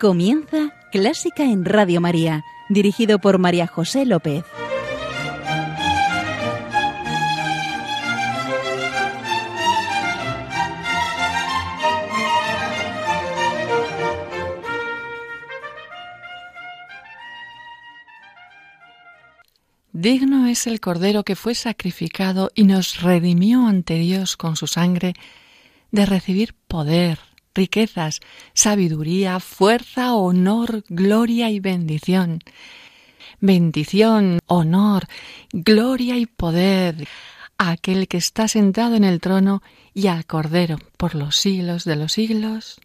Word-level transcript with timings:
Comienza 0.00 0.76
Clásica 0.92 1.42
en 1.42 1.64
Radio 1.64 2.00
María, 2.00 2.44
dirigido 2.68 3.18
por 3.18 3.38
María 3.38 3.66
José 3.66 4.06
López. 4.06 4.44
Digno 19.90 20.46
es 20.46 20.68
el 20.68 20.78
Cordero 20.78 21.24
que 21.24 21.34
fue 21.34 21.56
sacrificado 21.56 22.52
y 22.54 22.62
nos 22.62 23.02
redimió 23.02 23.66
ante 23.66 23.94
Dios 23.94 24.36
con 24.36 24.54
su 24.54 24.68
sangre 24.68 25.14
de 25.90 26.06
recibir 26.06 26.54
poder, 26.68 27.18
riquezas, 27.58 28.20
sabiduría, 28.54 29.40
fuerza, 29.40 30.14
honor, 30.14 30.84
gloria 30.88 31.50
y 31.50 31.58
bendición. 31.60 32.40
Bendición, 33.40 34.38
honor, 34.46 35.06
gloria 35.52 36.16
y 36.16 36.26
poder 36.26 37.08
a 37.58 37.70
aquel 37.72 38.06
que 38.06 38.16
está 38.16 38.46
sentado 38.46 38.94
en 38.94 39.04
el 39.04 39.20
trono 39.20 39.62
y 39.92 40.06
al 40.06 40.24
Cordero 40.24 40.78
por 40.96 41.14
los 41.14 41.36
siglos 41.36 41.84
de 41.84 41.96
los 41.96 42.12
siglos. 42.12 42.80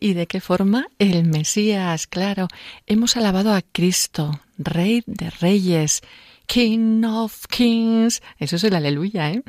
Y 0.00 0.14
de 0.14 0.26
qué 0.26 0.40
forma 0.40 0.88
el 0.98 1.24
Mesías, 1.24 2.06
claro. 2.06 2.48
Hemos 2.86 3.16
alabado 3.16 3.54
a 3.54 3.62
Cristo, 3.62 4.40
Rey 4.58 5.02
de 5.06 5.30
Reyes, 5.30 6.02
King 6.46 7.04
of 7.04 7.46
Kings. 7.46 8.22
Eso 8.38 8.56
es 8.56 8.64
el 8.64 8.74
aleluya, 8.74 9.30
¿eh? 9.30 9.42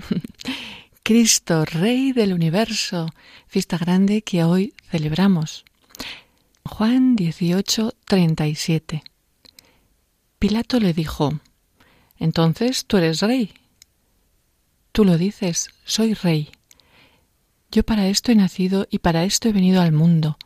Cristo, 1.03 1.65
Rey 1.65 2.11
del 2.11 2.33
universo, 2.33 3.09
fiesta 3.47 3.77
grande 3.77 4.21
que 4.21 4.43
hoy 4.43 4.73
celebramos. 4.91 5.65
Juan 6.63 7.15
18, 7.15 7.95
37. 8.05 9.03
Pilato 10.37 10.79
le 10.79 10.93
dijo, 10.93 11.39
Entonces 12.17 12.85
tú 12.85 12.97
eres 12.97 13.21
rey. 13.21 13.53
Tú 14.91 15.03
lo 15.03 15.17
dices, 15.17 15.69
soy 15.83 16.13
rey. 16.13 16.51
Yo 17.71 17.83
para 17.83 18.07
esto 18.07 18.31
he 18.31 18.35
nacido 18.35 18.87
y 18.89 18.97
para 18.97 19.25
esto 19.25 19.47
he 19.47 19.53
venido 19.53 19.81
al 19.81 19.91
mundo, 19.91 20.39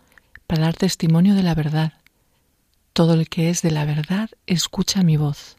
para 0.45 0.63
dar 0.63 0.75
testimonio 0.75 1.35
de 1.35 1.43
la 1.43 1.55
verdad. 1.55 1.93
Todo 2.91 3.13
el 3.13 3.29
que 3.29 3.49
es 3.49 3.61
de 3.61 3.71
la 3.71 3.85
verdad 3.85 4.29
escucha 4.45 5.03
mi 5.03 5.15
voz. 5.15 5.55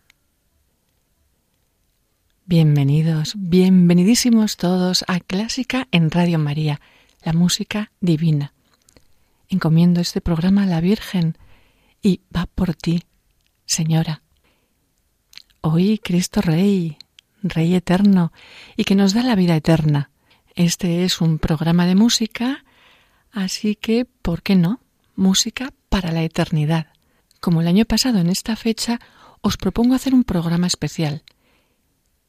Bienvenidos, 2.45 3.33
bienvenidísimos 3.39 4.59
todos 4.59 5.07
a 5.09 5.21
Clásica 5.21 5.89
en 5.91 6.11
Radio 6.11 6.39
María, 6.39 6.83
la 7.23 7.33
música 7.33 7.91
divina. 8.03 8.53
Encomiendo 9.49 10.03
este 10.03 10.21
programa 10.21 10.65
a 10.65 10.67
la 10.67 10.83
Virgen 10.83 11.39
y 12.03 12.21
va 12.35 12.45
por 12.45 12.75
ti, 12.75 13.05
Señora. 13.65 14.21
Hoy 15.63 15.99
Cristo 15.99 16.43
Rey, 16.43 16.99
Rey 17.43 17.75
eterno, 17.75 18.33
y 18.77 18.85
que 18.85 18.97
nos 18.97 19.15
da 19.15 19.23
la 19.23 19.35
vida 19.35 19.57
eterna. 19.57 20.11
Este 20.55 21.05
es 21.05 21.21
un 21.21 21.41
programa 21.41 21.85
de 21.85 21.97
música, 21.97 22.65
así 23.33 23.75
que, 23.75 24.05
¿por 24.05 24.43
qué 24.43 24.55
no? 24.55 24.81
Música 25.17 25.73
para 25.89 26.12
la 26.12 26.23
eternidad. 26.23 26.87
Como 27.41 27.61
el 27.61 27.67
año 27.67 27.85
pasado 27.87 28.19
en 28.19 28.29
esta 28.29 28.55
fecha, 28.55 29.01
os 29.41 29.56
propongo 29.56 29.97
hacer 29.97 30.15
un 30.15 30.23
programa 30.23 30.69
especial. 30.69 31.25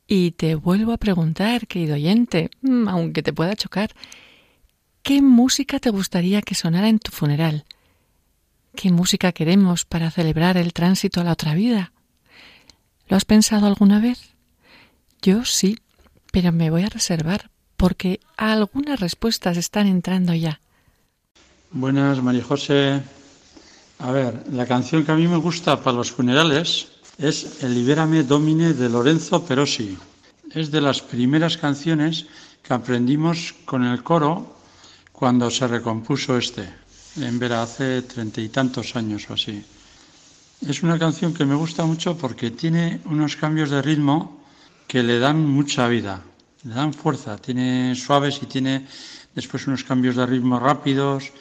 Y 0.07 0.31
te 0.31 0.55
vuelvo 0.55 0.91
a 0.91 0.97
preguntar, 0.97 1.67
querido 1.67 1.93
oyente, 1.93 2.49
mm, 2.61 2.87
aunque 2.87 3.21
te 3.21 3.31
pueda 3.31 3.55
chocar, 3.55 3.91
¿qué 5.03 5.21
música 5.21 5.79
te 5.79 5.91
gustaría 5.91 6.41
que 6.41 6.55
sonara 6.55 6.89
en 6.89 6.97
tu 6.97 7.11
funeral? 7.11 7.65
¿Qué 8.75 8.91
música 8.91 9.33
queremos 9.33 9.85
para 9.85 10.09
celebrar 10.09 10.57
el 10.57 10.73
tránsito 10.73 11.21
a 11.21 11.23
la 11.23 11.33
otra 11.33 11.53
vida? 11.53 11.93
¿Lo 13.07 13.17
has 13.17 13.25
pensado 13.25 13.67
alguna 13.67 13.99
vez? 13.99 14.33
Yo 15.21 15.45
sí, 15.45 15.77
pero 16.31 16.51
me 16.51 16.71
voy 16.71 16.83
a 16.83 16.89
reservar 16.89 17.51
porque 17.77 18.19
algunas 18.37 18.99
respuestas 18.99 19.57
están 19.57 19.87
entrando 19.87 20.33
ya. 20.33 20.59
Buenas, 21.71 22.21
María 22.21 22.43
José. 22.43 23.01
A 23.99 24.11
ver, 24.11 24.43
la 24.51 24.65
canción 24.65 25.05
que 25.05 25.11
a 25.11 25.15
mí 25.15 25.27
me 25.27 25.37
gusta 25.37 25.81
para 25.81 25.97
los 25.97 26.11
funerales 26.11 26.87
es 27.17 27.63
El 27.63 27.73
Libérame 27.73 28.23
Domine 28.23 28.73
de 28.73 28.89
Lorenzo 28.89 29.45
Perosi. 29.45 29.97
Es 30.51 30.71
de 30.71 30.81
las 30.81 31.01
primeras 31.01 31.57
canciones 31.57 32.27
que 32.61 32.73
aprendimos 32.73 33.53
con 33.65 33.83
el 33.83 34.03
coro 34.03 34.57
cuando 35.11 35.49
se 35.49 35.67
recompuso 35.67 36.37
este, 36.37 36.67
en 37.17 37.39
Vera 37.39 37.63
hace 37.63 38.01
treinta 38.01 38.41
y 38.41 38.49
tantos 38.49 38.95
años 38.95 39.29
o 39.29 39.33
así. 39.33 39.63
Es 40.67 40.83
una 40.83 40.99
canción 40.99 41.33
que 41.33 41.45
me 41.45 41.55
gusta 41.55 41.85
mucho 41.85 42.17
porque 42.17 42.51
tiene 42.51 43.01
unos 43.05 43.35
cambios 43.35 43.69
de 43.69 43.81
ritmo 43.81 44.41
que 44.87 45.03
le 45.03 45.19
dan 45.19 45.45
mucha 45.45 45.87
vida, 45.87 46.21
le 46.65 46.73
dan 46.73 46.93
fuerza, 46.93 47.37
tiene 47.37 47.93
suaves 47.95 48.39
y 48.41 48.47
tiene 48.47 48.85
después 49.33 49.67
unos 49.67 49.83
cambios 49.83 50.15
de 50.15 50.25
ritmo 50.25 50.59
rápidos 50.59 51.31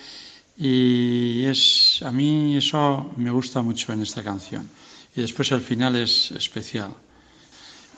y 0.56 1.44
es 1.46 2.02
a 2.04 2.12
mí 2.12 2.56
eso 2.56 3.10
me 3.16 3.30
gusta 3.30 3.62
mucho 3.62 3.92
en 3.92 4.02
esta 4.02 4.22
canción. 4.22 4.68
Y 5.16 5.22
después 5.22 5.50
el 5.52 5.60
final 5.60 5.96
es 5.96 6.30
especial. 6.32 6.92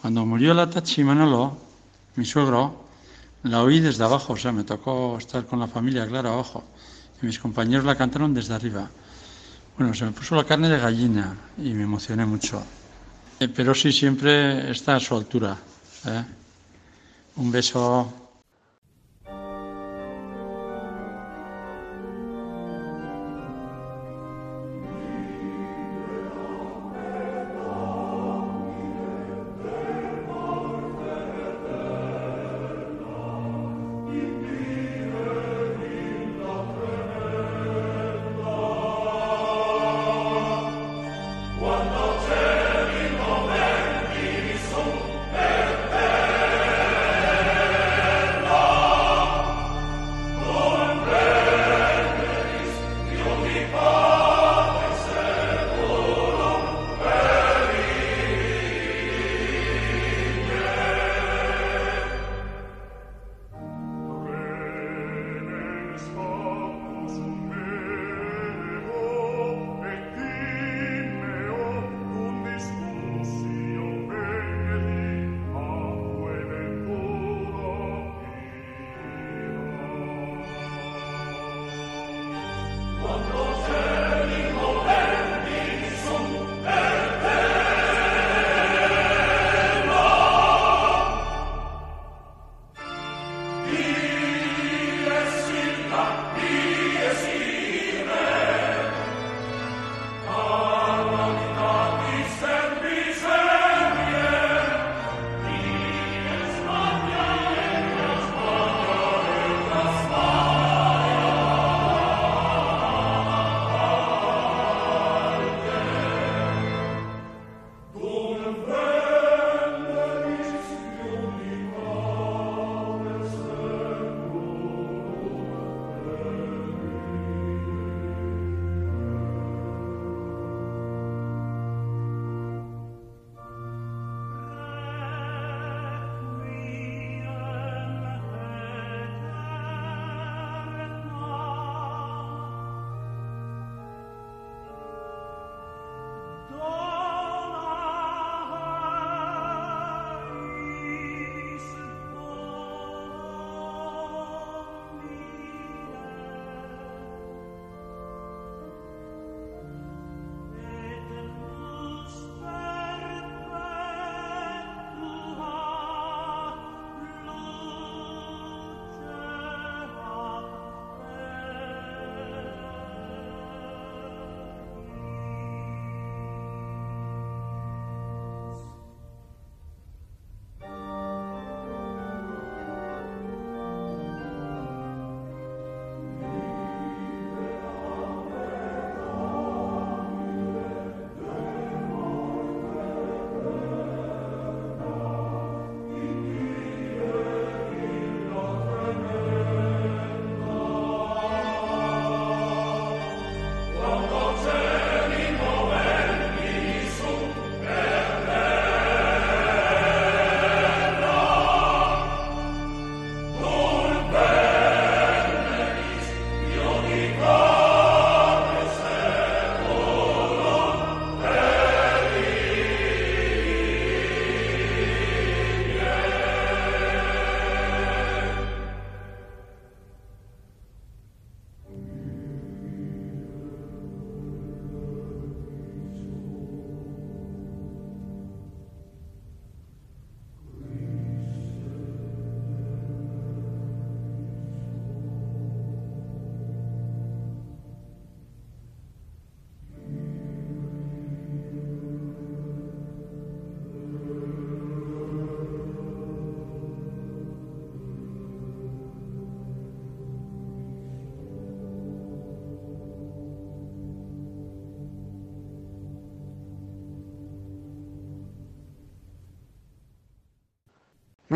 Cuando 0.01 0.25
murió 0.25 0.55
la 0.55 0.71
Tachi 0.71 1.03
Manolo, 1.03 1.59
mi 2.15 2.25
suegro, 2.25 2.87
la 3.43 3.63
oí 3.63 3.81
desde 3.81 4.05
abajo, 4.05 4.35
o 4.35 4.37
sea, 4.37 4.53
me 4.53 4.65
tocó 4.65 5.19
estar 5.19 5.47
con 5.47 5.59
la 5.59 5.67
familia, 5.67 6.07
claro, 6.07 6.33
abajo. 6.33 6.65
Y 7.23 7.27
mis 7.27 7.39
compañeros 7.39 7.85
la 7.85 7.97
cantaron 7.97 8.35
desde 8.35 8.55
arriba. 8.55 8.89
Bueno, 9.77 9.95
se 9.95 10.05
me 10.05 10.13
puso 10.13 10.37
la 10.37 10.45
carne 10.45 10.69
de 10.69 10.79
gallina 10.79 11.37
y 11.59 11.73
me 11.73 11.85
emocioné 11.85 12.25
mucho. 12.25 12.63
Eh, 13.41 13.49
pero 13.49 13.75
sí 13.75 13.93
siempre 13.93 14.71
está 14.71 14.97
a 14.97 15.01
su 15.01 15.17
altura. 15.17 15.57
¿eh? 16.07 16.25
Un 17.37 17.51
beso. 17.51 18.26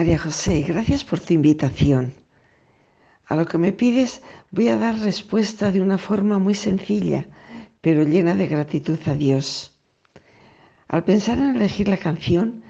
María 0.00 0.18
José, 0.18 0.62
gracias 0.62 1.04
por 1.04 1.20
tu 1.20 1.34
invitación. 1.34 2.14
A 3.26 3.36
lo 3.36 3.44
que 3.44 3.58
me 3.58 3.70
pides 3.70 4.22
voy 4.50 4.68
a 4.68 4.78
dar 4.78 4.98
respuesta 4.98 5.70
de 5.70 5.82
una 5.82 5.98
forma 5.98 6.38
muy 6.38 6.54
sencilla, 6.54 7.26
pero 7.82 8.04
llena 8.04 8.34
de 8.34 8.46
gratitud 8.46 8.98
a 9.04 9.12
Dios. 9.12 9.78
Al 10.88 11.04
pensar 11.04 11.36
en 11.36 11.54
elegir 11.54 11.86
la 11.86 11.98
canción, 11.98 12.62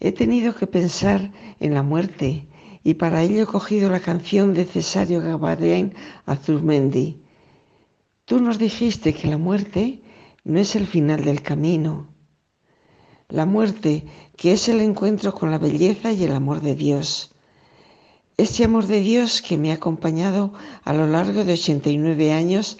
he 0.00 0.12
tenido 0.12 0.54
que 0.54 0.66
pensar 0.66 1.30
en 1.60 1.74
la 1.74 1.82
muerte 1.82 2.48
y 2.82 2.94
para 2.94 3.22
ello 3.22 3.42
he 3.42 3.46
cogido 3.46 3.90
la 3.90 4.00
canción 4.00 4.54
de 4.54 4.64
Cesario 4.64 5.20
Gabarén 5.20 5.94
Azurmendi. 6.24 7.20
Tú 8.24 8.40
nos 8.40 8.56
dijiste 8.58 9.12
que 9.12 9.28
la 9.28 9.36
muerte 9.36 10.00
no 10.42 10.58
es 10.58 10.74
el 10.74 10.86
final 10.86 11.22
del 11.22 11.42
camino. 11.42 12.08
La 13.30 13.44
muerte, 13.44 14.06
que 14.38 14.52
es 14.52 14.70
el 14.70 14.80
encuentro 14.80 15.34
con 15.34 15.50
la 15.50 15.58
belleza 15.58 16.12
y 16.12 16.24
el 16.24 16.32
amor 16.32 16.62
de 16.62 16.74
Dios. 16.74 17.34
Ese 18.38 18.64
amor 18.64 18.86
de 18.86 19.00
Dios 19.00 19.42
que 19.42 19.58
me 19.58 19.70
ha 19.70 19.74
acompañado 19.74 20.54
a 20.82 20.94
lo 20.94 21.06
largo 21.06 21.44
de 21.44 21.52
89 21.52 22.32
años 22.32 22.78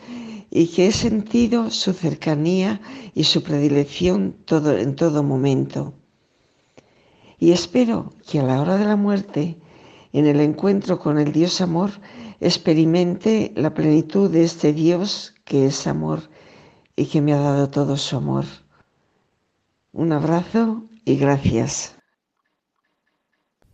y 0.51 0.69
que 0.69 0.87
he 0.87 0.93
sentido 0.93 1.69
su 1.69 1.93
cercanía 1.93 2.81
y 3.15 3.25
su 3.25 3.43
predilección 3.43 4.37
todo, 4.47 4.79
en 4.79 4.97
todo 4.97 5.23
momento. 5.23 5.93
Y 7.39 7.53
espero 7.53 8.15
que 8.27 8.41
a 8.41 8.45
la 8.45 8.63
hora 8.63 8.79
de 8.79 8.87
la 8.87 8.97
muerte, 8.97 9.59
en 10.15 10.27
el 10.27 10.41
encuentro 10.41 10.99
con 10.99 11.19
el 11.19 11.31
Dios 11.31 11.61
amor, 11.61 11.91
experimente 12.41 13.53
la 13.55 13.75
plenitud 13.75 14.31
de 14.31 14.45
este 14.45 14.73
Dios 14.73 15.35
que 15.45 15.67
es 15.67 15.87
amor 15.87 16.31
y 16.97 17.05
que 17.05 17.21
me 17.21 17.35
ha 17.35 17.39
dado 17.39 17.69
todo 17.69 17.99
su 17.99 18.17
amor. 18.17 18.47
Un 19.99 20.13
abrazo 20.13 20.89
y 21.05 21.17
gracias. 21.17 21.99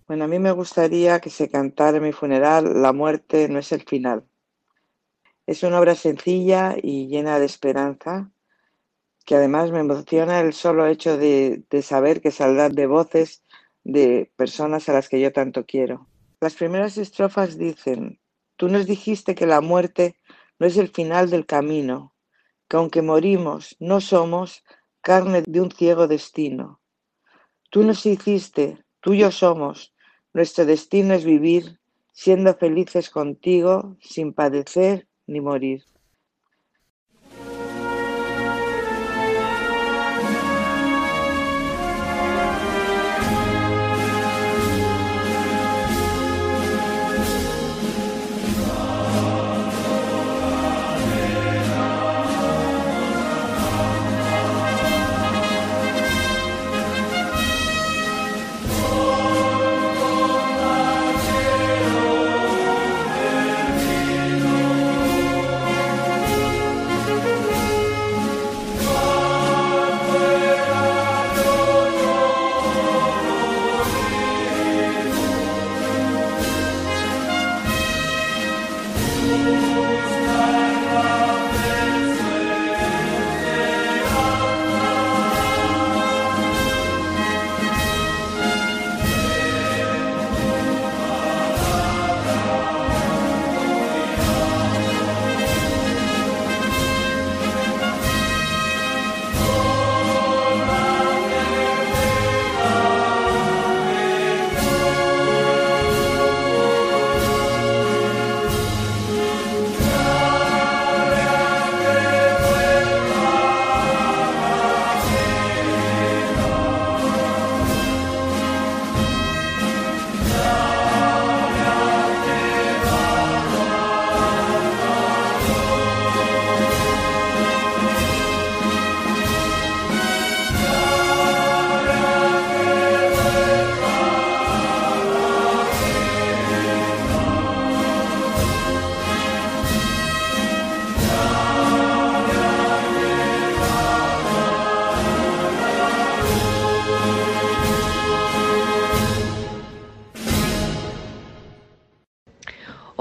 Bueno, 0.06 0.24
a 0.24 0.26
mí 0.26 0.38
me 0.38 0.52
gustaría 0.52 1.20
que 1.20 1.28
se 1.28 1.50
cantara 1.50 1.98
en 1.98 2.02
mi 2.02 2.12
funeral 2.12 2.80
La 2.80 2.94
muerte 2.94 3.46
no 3.50 3.58
es 3.58 3.72
el 3.72 3.82
final. 3.82 4.24
Es 5.46 5.62
una 5.62 5.78
obra 5.78 5.94
sencilla 5.94 6.76
y 6.82 7.08
llena 7.08 7.38
de 7.38 7.44
esperanza, 7.44 8.30
que 9.26 9.34
además 9.34 9.70
me 9.70 9.80
emociona 9.80 10.40
el 10.40 10.54
solo 10.54 10.86
hecho 10.86 11.18
de, 11.18 11.62
de 11.68 11.82
saber 11.82 12.22
que 12.22 12.30
saldrá 12.30 12.70
de 12.70 12.86
voces 12.86 13.44
de 13.82 14.32
personas 14.34 14.88
a 14.88 14.94
las 14.94 15.10
que 15.10 15.20
yo 15.20 15.30
tanto 15.30 15.66
quiero. 15.66 16.08
Las 16.40 16.54
primeras 16.54 16.96
estrofas 16.96 17.58
dicen, 17.58 18.18
tú 18.56 18.70
nos 18.70 18.86
dijiste 18.86 19.34
que 19.34 19.44
la 19.44 19.60
muerte 19.60 20.16
no 20.58 20.66
es 20.66 20.78
el 20.78 20.88
final 20.88 21.28
del 21.28 21.44
camino, 21.44 22.14
que 22.66 22.78
aunque 22.78 23.02
morimos, 23.02 23.76
no 23.78 24.00
somos 24.00 24.64
carne 25.04 25.42
de 25.46 25.60
un 25.60 25.70
ciego 25.70 26.08
destino. 26.08 26.80
Tú 27.70 27.84
nos 27.84 28.06
hiciste, 28.06 28.82
tuyos 29.00 29.34
somos, 29.34 29.94
nuestro 30.32 30.64
destino 30.64 31.12
es 31.12 31.26
vivir, 31.26 31.78
siendo 32.12 32.54
felices 32.54 33.10
contigo, 33.10 33.98
sin 34.00 34.32
padecer 34.32 35.06
ni 35.26 35.42
morir. 35.42 35.84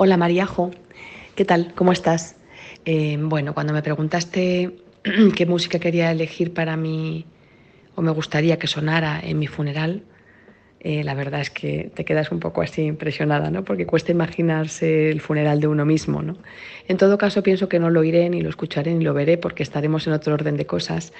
Hola 0.05 0.17
Mariajo, 0.17 0.71
¿qué 1.33 1.45
tal? 1.45 1.71
¿Cómo 1.75 1.93
estás? 1.93 2.35
Eh, 2.83 3.17
bueno, 3.21 3.53
cuando 3.53 3.71
me 3.71 3.81
preguntaste 3.81 4.75
qué 5.37 5.45
música 5.45 5.79
quería 5.79 6.11
elegir 6.11 6.53
para 6.53 6.75
mí 6.75 7.25
o 7.95 8.01
me 8.01 8.11
gustaría 8.11 8.59
que 8.59 8.67
sonara 8.67 9.21
en 9.23 9.39
mi 9.39 9.47
funeral, 9.47 10.03
eh, 10.81 11.05
la 11.05 11.13
verdad 11.13 11.39
es 11.39 11.49
que 11.49 11.89
te 11.95 12.03
quedas 12.03 12.33
un 12.33 12.41
poco 12.41 12.61
así 12.61 12.81
impresionada, 12.81 13.49
¿no? 13.49 13.63
Porque 13.63 13.85
cuesta 13.85 14.11
imaginarse 14.11 15.09
el 15.09 15.21
funeral 15.21 15.61
de 15.61 15.67
uno 15.67 15.85
mismo, 15.85 16.21
¿no? 16.21 16.35
En 16.89 16.97
todo 16.97 17.17
caso, 17.17 17.41
pienso 17.41 17.69
que 17.69 17.79
no 17.79 17.89
lo 17.89 18.01
oiré, 18.01 18.29
ni 18.29 18.41
lo 18.41 18.49
escucharé, 18.49 18.93
ni 18.93 19.05
lo 19.05 19.13
veré, 19.13 19.37
porque 19.37 19.63
estaremos 19.63 20.05
en 20.05 20.11
otro 20.11 20.33
orden 20.33 20.57
de 20.57 20.65
cosas 20.65 21.13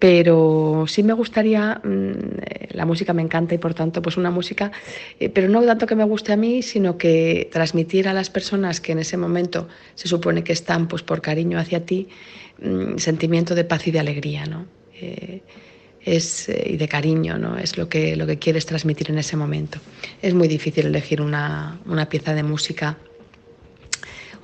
pero 0.00 0.86
sí 0.88 1.02
me 1.02 1.12
gustaría, 1.12 1.78
mm, 1.84 1.88
eh, 1.90 2.68
la 2.72 2.86
música 2.86 3.12
me 3.12 3.20
encanta 3.20 3.54
y 3.54 3.58
por 3.58 3.74
tanto 3.74 4.00
pues 4.00 4.16
una 4.16 4.30
música, 4.30 4.72
eh, 5.20 5.28
pero 5.28 5.46
no 5.48 5.62
tanto 5.62 5.86
que 5.86 5.94
me 5.94 6.04
guste 6.04 6.32
a 6.32 6.36
mí, 6.36 6.62
sino 6.62 6.96
que 6.96 7.50
transmitir 7.52 8.08
a 8.08 8.14
las 8.14 8.30
personas 8.30 8.80
que 8.80 8.92
en 8.92 9.00
ese 9.00 9.18
momento 9.18 9.68
se 9.94 10.08
supone 10.08 10.42
que 10.42 10.54
están 10.54 10.88
pues 10.88 11.02
por 11.02 11.20
cariño 11.20 11.58
hacia 11.58 11.84
ti, 11.84 12.08
mm, 12.62 12.96
sentimiento 12.96 13.54
de 13.54 13.64
paz 13.64 13.86
y 13.88 13.90
de 13.90 14.00
alegría, 14.00 14.46
¿no? 14.46 14.64
Eh, 14.94 15.42
es, 16.02 16.48
y 16.48 16.78
de 16.78 16.88
cariño, 16.88 17.36
¿no? 17.36 17.58
Es 17.58 17.76
lo 17.76 17.90
que, 17.90 18.16
lo 18.16 18.26
que 18.26 18.38
quieres 18.38 18.64
transmitir 18.64 19.10
en 19.10 19.18
ese 19.18 19.36
momento. 19.36 19.80
Es 20.22 20.32
muy 20.32 20.48
difícil 20.48 20.86
elegir 20.86 21.20
una, 21.20 21.78
una 21.84 22.08
pieza 22.08 22.32
de 22.32 22.42
música 22.42 22.96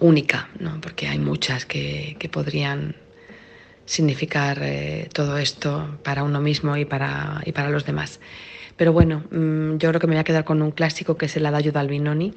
única, 0.00 0.50
¿no? 0.60 0.78
Porque 0.82 1.08
hay 1.08 1.18
muchas 1.18 1.64
que, 1.64 2.16
que 2.18 2.28
podrían 2.28 2.94
significar 3.86 4.58
eh, 4.60 5.08
todo 5.12 5.38
esto 5.38 5.98
para 6.02 6.24
uno 6.24 6.40
mismo 6.40 6.76
y 6.76 6.84
para, 6.84 7.40
y 7.46 7.52
para 7.52 7.70
los 7.70 7.86
demás. 7.86 8.20
Pero 8.76 8.92
bueno, 8.92 9.24
mm, 9.30 9.78
yo 9.78 9.88
creo 9.88 10.00
que 10.00 10.06
me 10.06 10.14
voy 10.14 10.20
a 10.20 10.24
quedar 10.24 10.44
con 10.44 10.60
un 10.60 10.72
clásico 10.72 11.16
que 11.16 11.26
es 11.26 11.36
el 11.36 11.46
Adagio 11.46 11.72
de 11.72 11.78
Albinoni, 11.78 12.34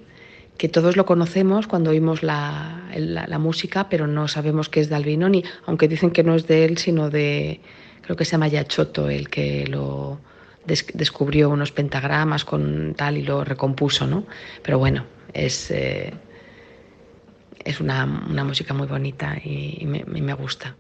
que 0.58 0.70
todos 0.70 0.96
lo 0.96 1.06
conocemos 1.06 1.68
cuando 1.68 1.92
oímos 1.92 2.22
la, 2.24 2.84
la, 2.96 3.40
música, 3.40 3.88
pero 3.90 4.08
no 4.08 4.28
sabemos 4.28 4.70
que 4.70 4.82
es 4.82 4.90
de 4.90 4.96
Albinoni, 4.96 5.44
aunque 5.66 5.88
dicen 5.88 6.12
que 6.12 6.24
no 6.24 6.36
es 6.36 6.48
de 6.48 6.66
él, 6.66 6.78
sino 6.78 7.10
de, 7.10 7.62
creo 8.02 8.18
que 8.18 8.26
se 8.26 8.32
llama 8.32 8.50
Yachoto, 8.50 9.10
el 9.10 9.30
que 9.30 9.66
lo 9.68 10.20
descubrió 10.66 11.50
unos 11.50 11.72
pentagramas 11.72 12.46
con 12.46 12.94
tal 12.96 13.18
y 13.18 13.24
lo 13.24 13.44
recompuso, 13.44 14.06
¿no? 14.06 14.26
Pero 14.62 14.78
bueno, 14.78 15.06
es, 15.34 15.72
eh, 15.72 16.14
es 17.64 17.80
una, 17.80 18.06
una, 18.30 18.44
música 18.44 18.74
muy 18.74 18.86
bonita 18.86 19.38
y, 19.44 19.78
y 19.80 19.86
me, 19.86 20.04
me 20.04 20.34
gusta. 20.34 20.76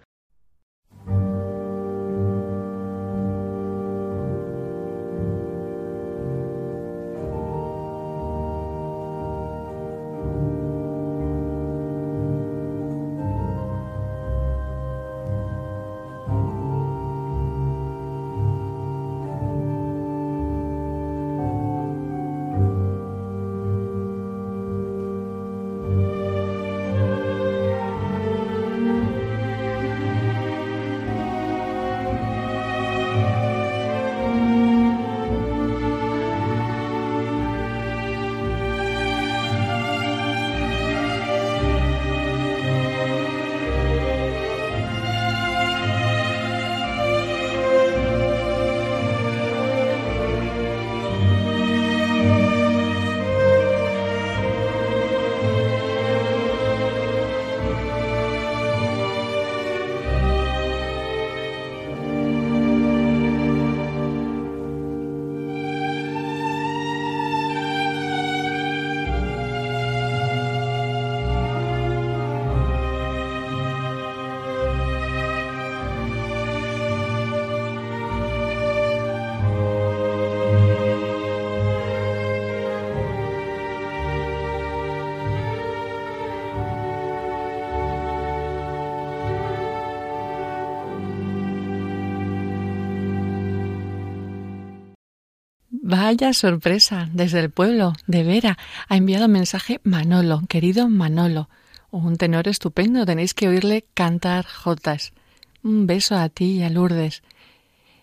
Sorpresa, 96.33 97.07
desde 97.13 97.39
el 97.39 97.51
pueblo 97.51 97.93
de 98.07 98.23
Vera 98.23 98.57
ha 98.87 98.97
enviado 98.97 99.27
mensaje 99.27 99.79
Manolo, 99.83 100.41
querido 100.49 100.89
Manolo. 100.89 101.49
Un 101.91 102.17
tenor 102.17 102.47
estupendo, 102.47 103.05
tenéis 103.05 103.35
que 103.35 103.47
oírle 103.47 103.85
cantar 103.93 104.47
jotas. 104.47 105.13
Un 105.61 105.85
beso 105.85 106.15
a 106.15 106.27
ti 106.29 106.53
y 106.53 106.63
a 106.63 106.69
Lourdes. 106.71 107.21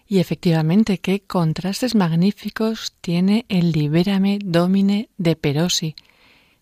Y 0.07 0.21
efectivamente, 0.21 0.99
qué 0.99 1.19
contrastes 1.21 1.97
magníficos 1.97 2.95
tiene 3.01 3.45
el 3.49 3.73
Libérame 3.73 4.39
Domine 4.41 5.09
de 5.19 5.35
Perosi. 5.35 5.97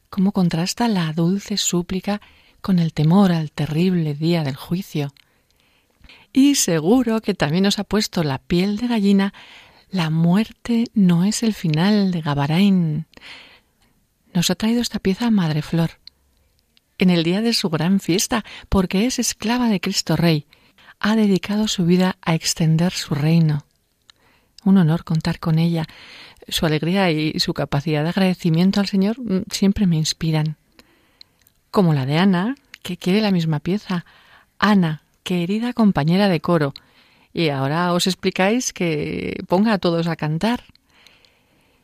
Cómo 0.08 0.32
contrasta 0.32 0.88
la 0.88 1.12
dulce 1.12 1.58
súplica 1.58 2.22
con 2.62 2.78
el 2.78 2.94
temor 2.94 3.32
al 3.32 3.52
terrible 3.52 4.14
día 4.14 4.44
del 4.44 4.56
juicio. 4.56 5.12
Y 6.32 6.54
seguro 6.54 7.20
que 7.20 7.34
también 7.34 7.66
os 7.66 7.78
ha 7.78 7.84
puesto 7.84 8.24
la 8.24 8.38
piel 8.38 8.78
de 8.78 8.88
gallina 8.88 9.34
la 9.94 10.10
muerte 10.10 10.86
no 10.92 11.22
es 11.22 11.44
el 11.44 11.54
final 11.54 12.10
de 12.10 12.20
Gabarain. 12.20 13.06
Nos 14.32 14.50
ha 14.50 14.56
traído 14.56 14.82
esta 14.82 14.98
pieza 14.98 15.30
Madre 15.30 15.62
Flor 15.62 16.00
en 16.98 17.10
el 17.10 17.22
día 17.22 17.40
de 17.40 17.54
su 17.54 17.70
gran 17.70 18.00
fiesta, 18.00 18.44
porque 18.68 19.06
es 19.06 19.20
esclava 19.20 19.68
de 19.68 19.80
Cristo 19.80 20.16
Rey. 20.16 20.48
Ha 20.98 21.14
dedicado 21.14 21.68
su 21.68 21.86
vida 21.86 22.16
a 22.22 22.34
extender 22.34 22.92
su 22.92 23.14
reino. 23.14 23.66
Un 24.64 24.78
honor 24.78 25.04
contar 25.04 25.38
con 25.38 25.60
ella. 25.60 25.86
Su 26.48 26.66
alegría 26.66 27.12
y 27.12 27.38
su 27.38 27.54
capacidad 27.54 28.02
de 28.02 28.08
agradecimiento 28.08 28.80
al 28.80 28.88
Señor 28.88 29.20
mm, 29.20 29.44
siempre 29.52 29.86
me 29.86 29.94
inspiran. 29.94 30.56
Como 31.70 31.94
la 31.94 32.04
de 32.04 32.18
Ana, 32.18 32.56
que 32.82 32.96
quiere 32.96 33.20
la 33.20 33.30
misma 33.30 33.60
pieza. 33.60 34.04
Ana, 34.58 35.02
querida 35.22 35.72
compañera 35.72 36.28
de 36.28 36.40
coro, 36.40 36.74
y 37.34 37.48
ahora 37.48 37.92
os 37.92 38.06
explicáis 38.06 38.72
que 38.72 39.42
ponga 39.48 39.74
a 39.74 39.78
todos 39.78 40.06
a 40.06 40.14
cantar. 40.14 40.62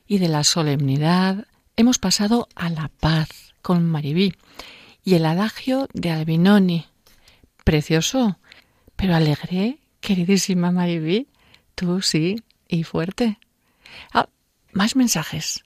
Y 0.07 0.19
de 0.19 0.29
la 0.29 0.45
solemnidad 0.45 1.45
hemos 1.77 1.99
pasado 1.99 2.49
a 2.55 2.71
la 2.71 2.89
paz 3.01 3.53
con 3.61 3.85
Maribí 3.85 4.33
y 5.03 5.15
el 5.15 5.27
adagio 5.27 5.89
de 5.93 6.13
Albinoni. 6.13 6.87
Precioso, 7.65 8.39
pero 8.95 9.17
alegre, 9.17 9.79
queridísima 10.01 10.71
Maribí. 10.71 11.27
Tú 11.75 12.01
sí, 12.01 12.37
y 12.69 12.85
fuerte. 12.85 13.41
Ah, 14.13 14.29
más 14.73 14.95
mensajes. 14.95 15.65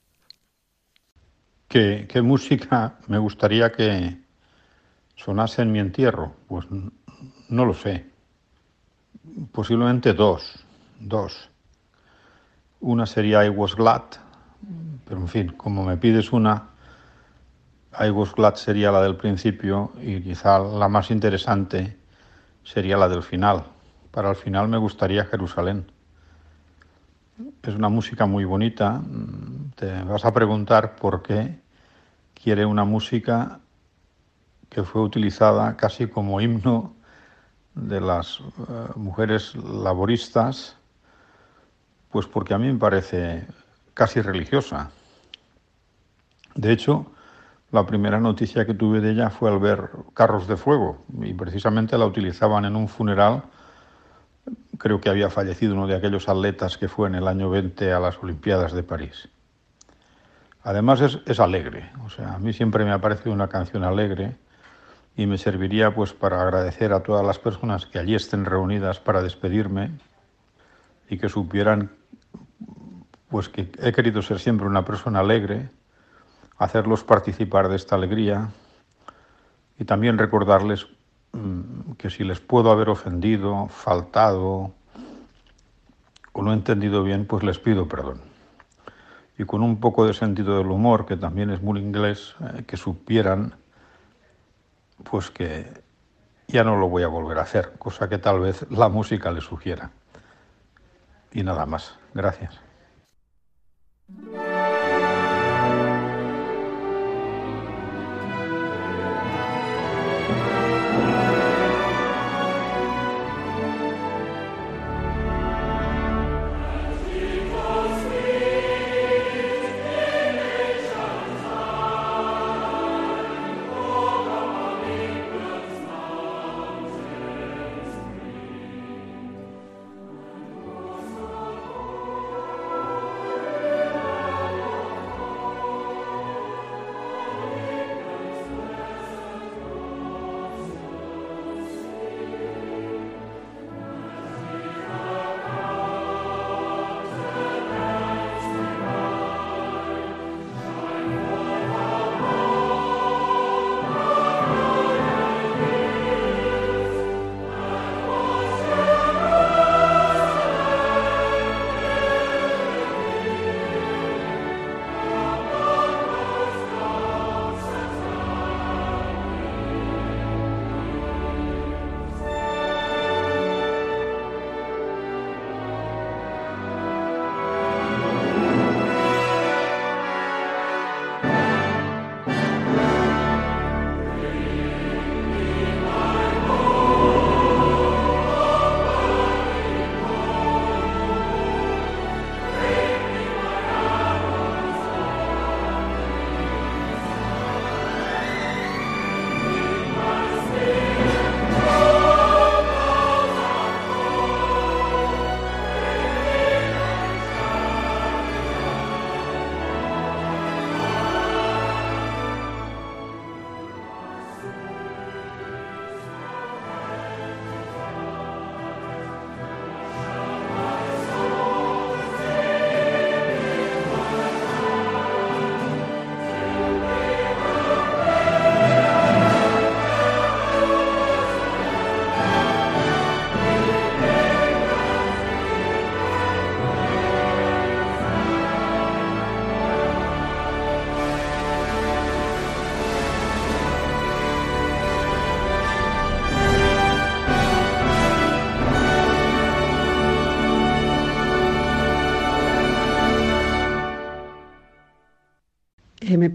¿Qué, 1.67 2.07
¿Qué 2.09 2.23
música 2.23 2.97
me 3.07 3.19
gustaría 3.19 3.71
que 3.71 4.17
sonase 5.15 5.61
en 5.61 5.71
mi 5.71 5.79
entierro? 5.79 6.35
Pues 6.47 6.65
no 7.49 7.65
lo 7.65 7.73
sé 7.75 8.14
posiblemente 9.51 10.13
dos, 10.13 10.65
dos. 10.99 11.49
Una 12.79 13.05
sería 13.05 13.45
I 13.45 13.49
Was 13.49 13.75
Glad, 13.75 14.03
pero 15.07 15.21
en 15.21 15.27
fin, 15.27 15.47
como 15.57 15.83
me 15.83 15.97
pides 15.97 16.31
una, 16.31 16.69
I 17.99 18.09
Was 18.09 18.33
Glad 18.33 18.55
sería 18.55 18.91
la 18.91 19.01
del 19.01 19.15
principio 19.15 19.91
y 20.01 20.21
quizá 20.21 20.59
la 20.59 20.87
más 20.87 21.11
interesante 21.11 21.97
sería 22.63 22.97
la 22.97 23.07
del 23.07 23.23
final. 23.23 23.63
Para 24.11 24.29
el 24.29 24.35
final 24.35 24.67
me 24.67 24.77
gustaría 24.77 25.25
Jerusalén. 25.25 25.91
Es 27.63 27.75
una 27.75 27.89
música 27.89 28.25
muy 28.25 28.45
bonita. 28.45 29.01
Te 29.75 30.03
vas 30.03 30.23
a 30.25 30.33
preguntar 30.33 30.95
por 30.95 31.21
qué 31.21 31.59
quiere 32.33 32.65
una 32.65 32.85
música 32.85 33.59
que 34.69 34.83
fue 34.83 35.01
utilizada 35.01 35.75
casi 35.77 36.07
como 36.07 36.41
himno 36.41 36.94
de 37.75 38.01
las 38.01 38.39
eh, 38.39 38.43
mujeres 38.95 39.55
laboristas, 39.55 40.77
pues 42.09 42.25
porque 42.25 42.53
a 42.53 42.57
mí 42.57 42.71
me 42.71 42.79
parece 42.79 43.45
casi 43.93 44.21
religiosa. 44.21 44.91
De 46.55 46.71
hecho, 46.71 47.05
la 47.71 47.85
primera 47.85 48.19
noticia 48.19 48.65
que 48.65 48.73
tuve 48.73 49.01
de 49.01 49.11
ella 49.11 49.29
fue 49.29 49.51
al 49.51 49.59
ver 49.59 49.89
carros 50.13 50.47
de 50.47 50.55
fuego 50.55 51.03
y 51.21 51.33
precisamente 51.33 51.97
la 51.97 52.05
utilizaban 52.05 52.63
en 52.65 52.75
un 52.75 52.87
funeral. 52.87 53.43
Creo 54.77 55.01
que 55.01 55.09
había 55.09 55.29
fallecido 55.29 55.73
uno 55.73 55.87
de 55.87 55.95
aquellos 55.95 56.29
atletas 56.29 56.77
que 56.77 56.87
fue 56.87 57.09
en 57.09 57.15
el 57.15 57.27
año 57.27 57.49
20 57.49 57.91
a 57.91 57.99
las 57.99 58.17
Olimpiadas 58.23 58.71
de 58.73 58.83
París. 58.83 59.27
Además 60.63 61.01
es, 61.01 61.19
es 61.25 61.39
alegre, 61.39 61.91
o 62.05 62.09
sea, 62.09 62.35
a 62.35 62.39
mí 62.39 62.53
siempre 62.53 62.85
me 62.85 62.91
ha 62.91 62.99
parecido 62.99 63.33
una 63.33 63.49
canción 63.49 63.83
alegre 63.83 64.35
y 65.17 65.25
me 65.25 65.37
serviría 65.37 65.93
pues 65.93 66.13
para 66.13 66.41
agradecer 66.41 66.91
a 66.93 67.01
todas 67.01 67.25
las 67.25 67.39
personas 67.39 67.85
que 67.85 67.99
allí 67.99 68.15
estén 68.15 68.45
reunidas 68.45 68.99
para 68.99 69.21
despedirme 69.21 69.91
y 71.09 71.17
que 71.17 71.29
supieran 71.29 71.91
pues 73.29 73.49
que 73.49 73.69
he 73.81 73.91
querido 73.91 74.21
ser 74.21 74.39
siempre 74.39 74.67
una 74.67 74.85
persona 74.85 75.19
alegre, 75.19 75.69
hacerlos 76.57 77.03
participar 77.03 77.69
de 77.69 77.75
esta 77.75 77.95
alegría 77.95 78.49
y 79.79 79.85
también 79.85 80.17
recordarles 80.17 80.87
mm, 81.33 81.93
que 81.97 82.09
si 82.09 82.23
les 82.23 82.39
puedo 82.39 82.71
haber 82.71 82.89
ofendido, 82.89 83.67
faltado 83.69 84.73
o 86.33 86.41
no 86.41 86.53
entendido 86.53 87.03
bien, 87.03 87.25
pues 87.25 87.43
les 87.43 87.59
pido 87.59 87.87
perdón. 87.87 88.19
Y 89.37 89.43
con 89.45 89.63
un 89.63 89.79
poco 89.79 90.05
de 90.05 90.13
sentido 90.13 90.57
del 90.57 90.67
humor, 90.67 91.05
que 91.05 91.17
también 91.17 91.49
es 91.49 91.61
muy 91.61 91.79
inglés, 91.79 92.35
eh, 92.41 92.63
que 92.65 92.77
supieran 92.77 93.55
pues 95.03 95.29
que 95.29 95.83
ya 96.47 96.63
no 96.63 96.77
lo 96.77 96.89
voy 96.89 97.03
a 97.03 97.07
volver 97.07 97.37
a 97.39 97.43
hacer, 97.43 97.73
cosa 97.77 98.07
que 98.09 98.17
tal 98.17 98.39
vez 98.39 98.69
la 98.69 98.89
música 98.89 99.31
le 99.31 99.41
sugiera. 99.41 99.91
Y 101.31 101.43
nada 101.43 101.65
más. 101.65 101.97
Gracias. 102.13 102.61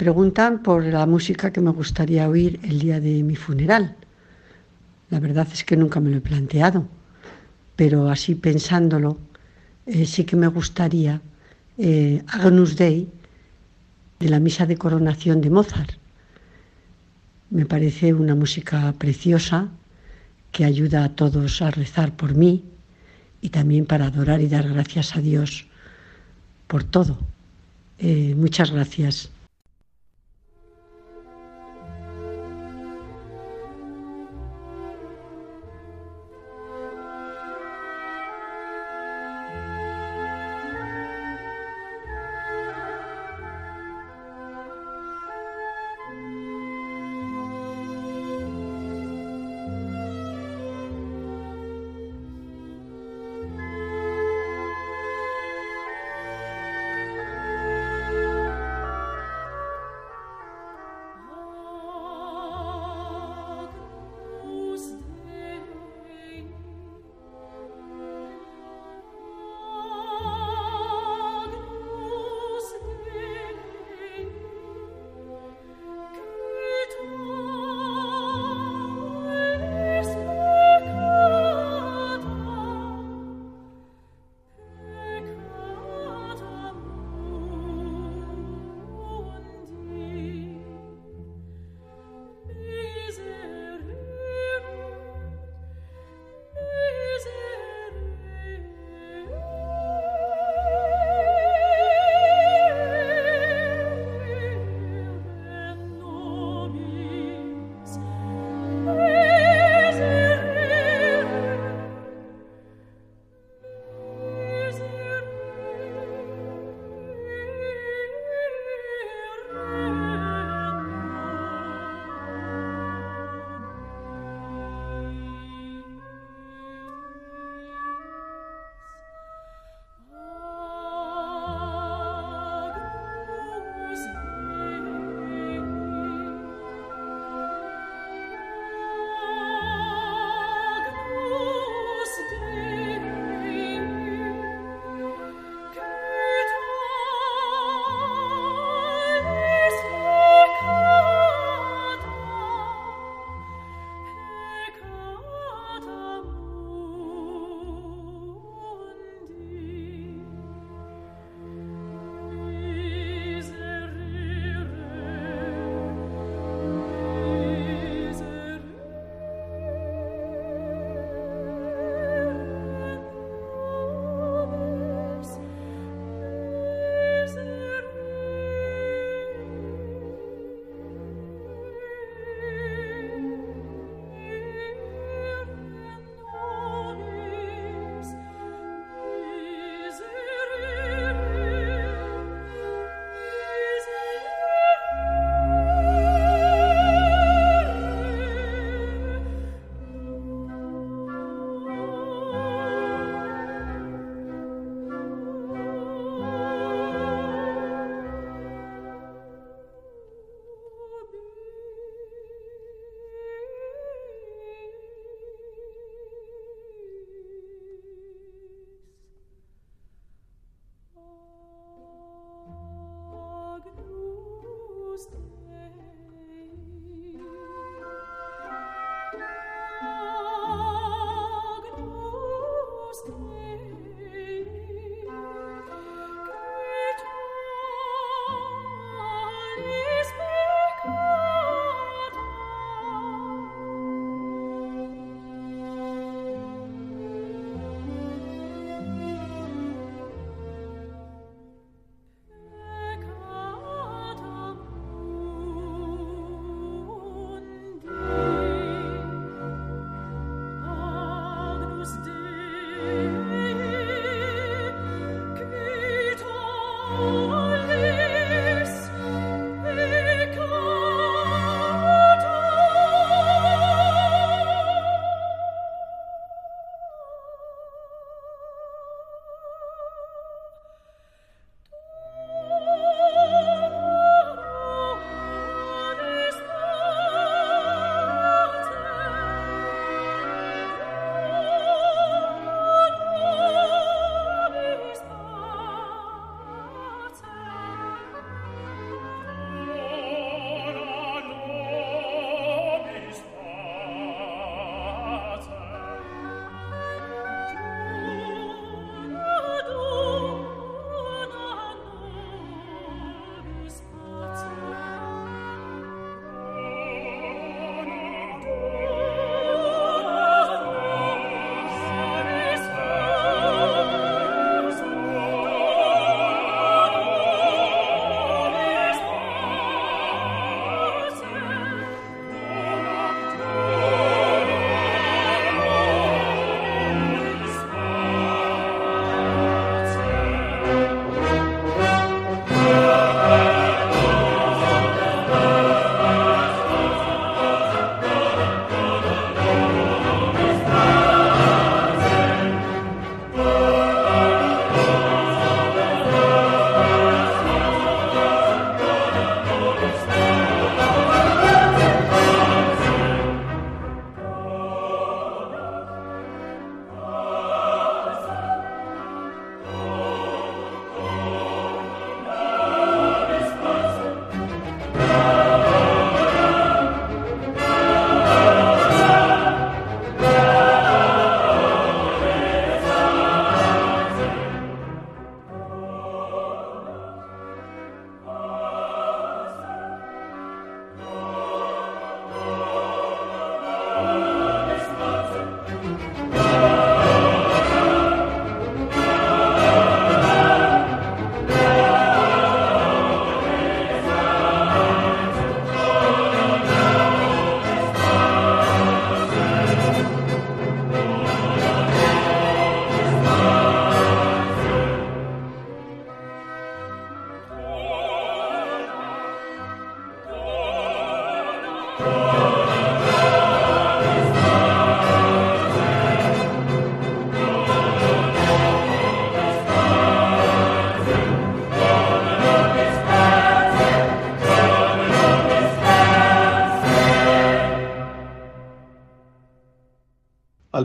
Preguntan 0.00 0.62
por 0.62 0.82
la 0.82 1.04
música 1.04 1.52
que 1.52 1.60
me 1.60 1.72
gustaría 1.72 2.26
oír 2.26 2.58
el 2.62 2.78
día 2.78 3.00
de 3.00 3.22
mi 3.22 3.36
funeral. 3.36 3.94
La 5.10 5.20
verdad 5.20 5.46
es 5.52 5.62
que 5.62 5.76
nunca 5.76 6.00
me 6.00 6.08
lo 6.08 6.16
he 6.16 6.22
planteado, 6.22 6.88
pero 7.76 8.08
así 8.08 8.34
pensándolo, 8.34 9.18
eh, 9.84 10.06
sí 10.06 10.24
que 10.24 10.36
me 10.36 10.46
gustaría 10.46 11.20
eh, 11.76 12.22
Agnus 12.28 12.76
Dei 12.76 13.08
de 14.20 14.28
la 14.30 14.40
misa 14.40 14.64
de 14.64 14.78
coronación 14.78 15.42
de 15.42 15.50
Mozart. 15.50 15.92
Me 17.50 17.66
parece 17.66 18.14
una 18.14 18.34
música 18.34 18.94
preciosa 18.96 19.68
que 20.50 20.64
ayuda 20.64 21.04
a 21.04 21.10
todos 21.10 21.60
a 21.60 21.70
rezar 21.70 22.16
por 22.16 22.34
mí 22.34 22.64
y 23.42 23.50
también 23.50 23.84
para 23.84 24.06
adorar 24.06 24.40
y 24.40 24.48
dar 24.48 24.66
gracias 24.66 25.14
a 25.14 25.20
Dios 25.20 25.66
por 26.68 26.84
todo. 26.84 27.18
Eh, 27.98 28.34
muchas 28.34 28.70
gracias. 28.70 29.30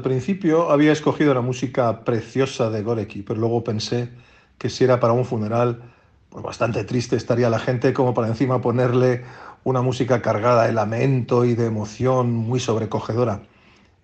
Principio 0.06 0.70
había 0.70 0.92
escogido 0.92 1.34
la 1.34 1.42
música 1.42 2.04
preciosa 2.04 2.70
de 2.70 2.84
Gorecki, 2.84 3.24
pero 3.24 3.40
luego 3.40 3.64
pensé 3.64 4.12
que 4.60 4.70
si 4.70 4.84
era 4.84 5.00
para 5.00 5.14
un 5.14 5.26
funeral, 5.26 5.82
pues 6.30 6.44
bastante 6.44 6.84
triste 6.84 7.16
estaría 7.16 7.50
la 7.50 7.58
gente 7.58 7.92
como 7.92 8.14
para 8.14 8.28
encima 8.28 8.62
ponerle 8.62 9.24
una 9.64 9.82
música 9.82 10.22
cargada 10.22 10.68
de 10.68 10.74
lamento 10.74 11.44
y 11.44 11.56
de 11.56 11.66
emoción 11.66 12.32
muy 12.36 12.60
sobrecogedora. 12.60 13.42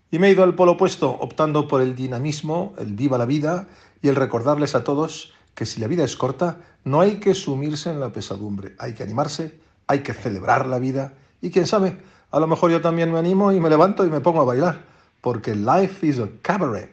Y 0.10 0.18
me 0.18 0.28
he 0.28 0.32
ido 0.32 0.44
al 0.44 0.56
polo 0.56 0.72
opuesto, 0.72 1.08
optando 1.20 1.68
por 1.68 1.84
el 1.84 1.96
dinamismo, 1.96 2.74
el 2.80 2.94
viva 2.94 3.20
la 3.20 3.26
vida 3.26 3.68
y 4.02 4.08
el 4.08 4.16
recordarles 4.16 4.74
a 4.74 4.84
todos 4.84 5.34
que 5.54 5.68
si 5.68 5.80
la 5.80 5.88
vida 5.88 6.04
es 6.04 6.16
corta, 6.16 6.58
no 6.84 7.00
hay 7.00 7.20
que 7.20 7.36
sumirse 7.36 7.92
en 7.92 8.00
la 8.00 8.12
pesadumbre, 8.12 8.74
hay 8.80 8.96
que 8.96 9.04
animarse, 9.04 9.60
hay 9.86 10.00
que 10.00 10.16
celebrar 10.16 10.66
la 10.66 10.80
vida 10.80 11.14
y 11.44 11.52
quién 11.52 11.68
sabe, 11.68 12.00
a 12.32 12.40
lo 12.40 12.48
mejor 12.48 12.72
yo 12.72 12.82
también 12.82 13.12
me 13.12 13.20
animo 13.20 13.52
y 13.52 13.60
me 13.60 13.70
levanto 13.70 14.04
y 14.04 14.10
me 14.10 14.20
pongo 14.20 14.42
a 14.42 14.46
bailar, 14.46 14.91
porque 15.22 15.56
life 15.56 16.04
is 16.04 16.20
a 16.20 16.28
cabaret. 16.44 16.90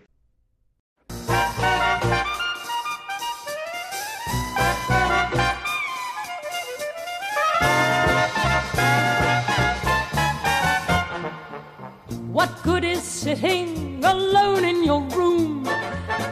What 12.30 12.50
good 12.62 12.84
is 12.84 13.02
sitting 13.02 14.04
alone 14.04 14.64
in 14.64 14.84
your 14.84 15.02
room? 15.16 15.64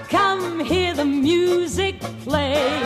Come 0.09 0.61
hear 0.61 0.95
the 0.95 1.05
music 1.05 2.01
play. 2.23 2.86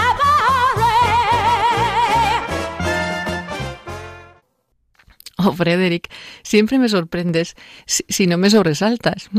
Oh, 5.45 5.53
Frederick, 5.53 6.09
siempre 6.43 6.77
me 6.77 6.89
sorprendes 6.89 7.55
si, 7.85 8.27
no 8.27 8.37
me 8.37 8.49
sobresaltas. 8.49 9.29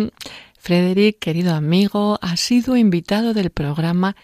Frederick, 0.59 1.19
querido 1.19 1.55
amigo, 1.55 2.19
ha 2.23 2.37
sido 2.37 2.77
invitado 2.77 3.35
del 3.35 3.51
programa 3.51 4.17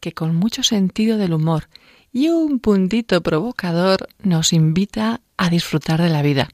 que 0.00 0.12
con 0.12 0.34
mucho 0.34 0.62
sentido 0.62 1.18
del 1.18 1.32
humor 1.32 1.68
y 2.12 2.28
un 2.28 2.60
puntito 2.60 3.22
provocador 3.22 4.08
nos 4.22 4.52
invita 4.52 5.20
a 5.36 5.50
disfrutar 5.50 6.00
de 6.00 6.08
la 6.08 6.22
vida. 6.22 6.48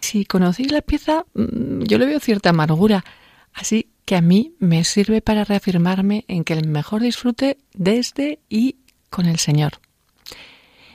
Si 0.00 0.24
conocéis 0.24 0.70
la 0.70 0.82
pieza, 0.82 1.24
mm, 1.34 1.82
yo 1.84 1.98
le 1.98 2.06
veo 2.06 2.20
cierta 2.20 2.50
amargura, 2.50 3.04
así 3.52 3.88
que 4.04 4.16
a 4.16 4.20
mí 4.20 4.54
me 4.58 4.84
sirve 4.84 5.22
para 5.22 5.44
reafirmarme 5.44 6.24
en 6.28 6.44
que 6.44 6.52
el 6.52 6.68
mejor 6.68 7.02
disfrute 7.02 7.58
desde 7.72 8.38
y 8.48 8.76
con 9.10 9.26
el 9.26 9.38
Señor. 9.38 9.80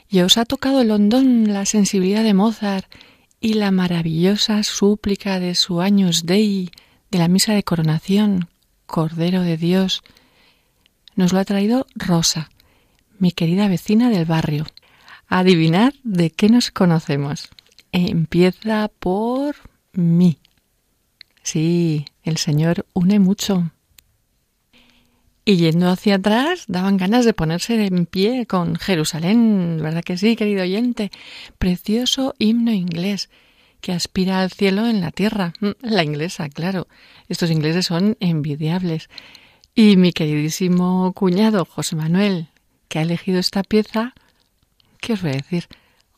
Y 0.10 0.22
os 0.22 0.38
ha 0.38 0.46
tocado 0.46 0.82
el 0.82 0.90
hondón 0.90 1.54
la 1.54 1.66
sensibilidad 1.66 2.24
de 2.24 2.34
Mozart 2.34 2.92
y 3.40 3.54
la 3.54 3.70
maravillosa 3.70 4.64
súplica 4.64 5.40
de 5.40 5.54
su 5.54 5.82
Años 5.82 6.26
Dei 6.26 6.72
de 7.12 7.20
la 7.20 7.28
misa 7.28 7.54
de 7.54 7.64
coronación, 7.64 8.50
Cordero 8.88 9.44
de 9.44 9.56
Dios. 9.56 10.02
Nos 11.16 11.32
lo 11.32 11.40
ha 11.40 11.46
traído 11.46 11.86
Rosa, 11.94 12.50
mi 13.20 13.32
querida 13.32 13.68
vecina 13.68 14.10
del 14.10 14.26
barrio. 14.26 14.66
Adivinad 15.28 15.94
de 16.04 16.32
qué 16.32 16.50
nos 16.50 16.72
conocemos. 16.72 17.50
Empieza 17.92 18.90
por 19.00 19.56
mí. 19.94 20.40
Sí, 21.44 22.06
el 22.24 22.38
Señor 22.38 22.88
une 22.94 23.20
mucho. 23.20 23.72
Y 25.50 25.56
yendo 25.56 25.90
hacia 25.90 26.18
atrás, 26.18 26.66
daban 26.68 26.98
ganas 26.98 27.26
de 27.26 27.34
ponerse 27.34 27.84
en 27.84 28.06
pie 28.06 28.46
con 28.46 28.76
Jerusalén, 28.76 29.80
¿verdad 29.82 30.04
que 30.04 30.16
sí, 30.16 30.36
querido 30.36 30.62
oyente? 30.62 31.10
Precioso 31.58 32.36
himno 32.38 32.72
inglés 32.72 33.32
que 33.82 33.92
aspira 33.92 34.42
al 34.42 34.52
cielo 34.52 34.86
en 34.86 35.02
la 35.02 35.10
tierra. 35.10 35.54
Mm, 35.60 35.70
la 35.82 36.04
inglesa, 36.04 36.50
claro. 36.50 36.88
Estos 37.30 37.50
ingleses 37.50 37.88
son 37.88 38.16
envidiables. 38.20 39.10
Y 39.74 39.98
mi 39.98 40.14
queridísimo 40.14 41.14
cuñado, 41.14 41.66
José 41.66 41.96
Manuel, 41.96 42.50
que 42.88 43.00
ha 43.00 43.02
elegido 43.02 43.40
esta 43.40 43.64
pieza, 43.64 44.14
¿qué 45.02 45.14
os 45.14 45.24
voy 45.24 45.32
a 45.32 45.38
decir? 45.38 45.66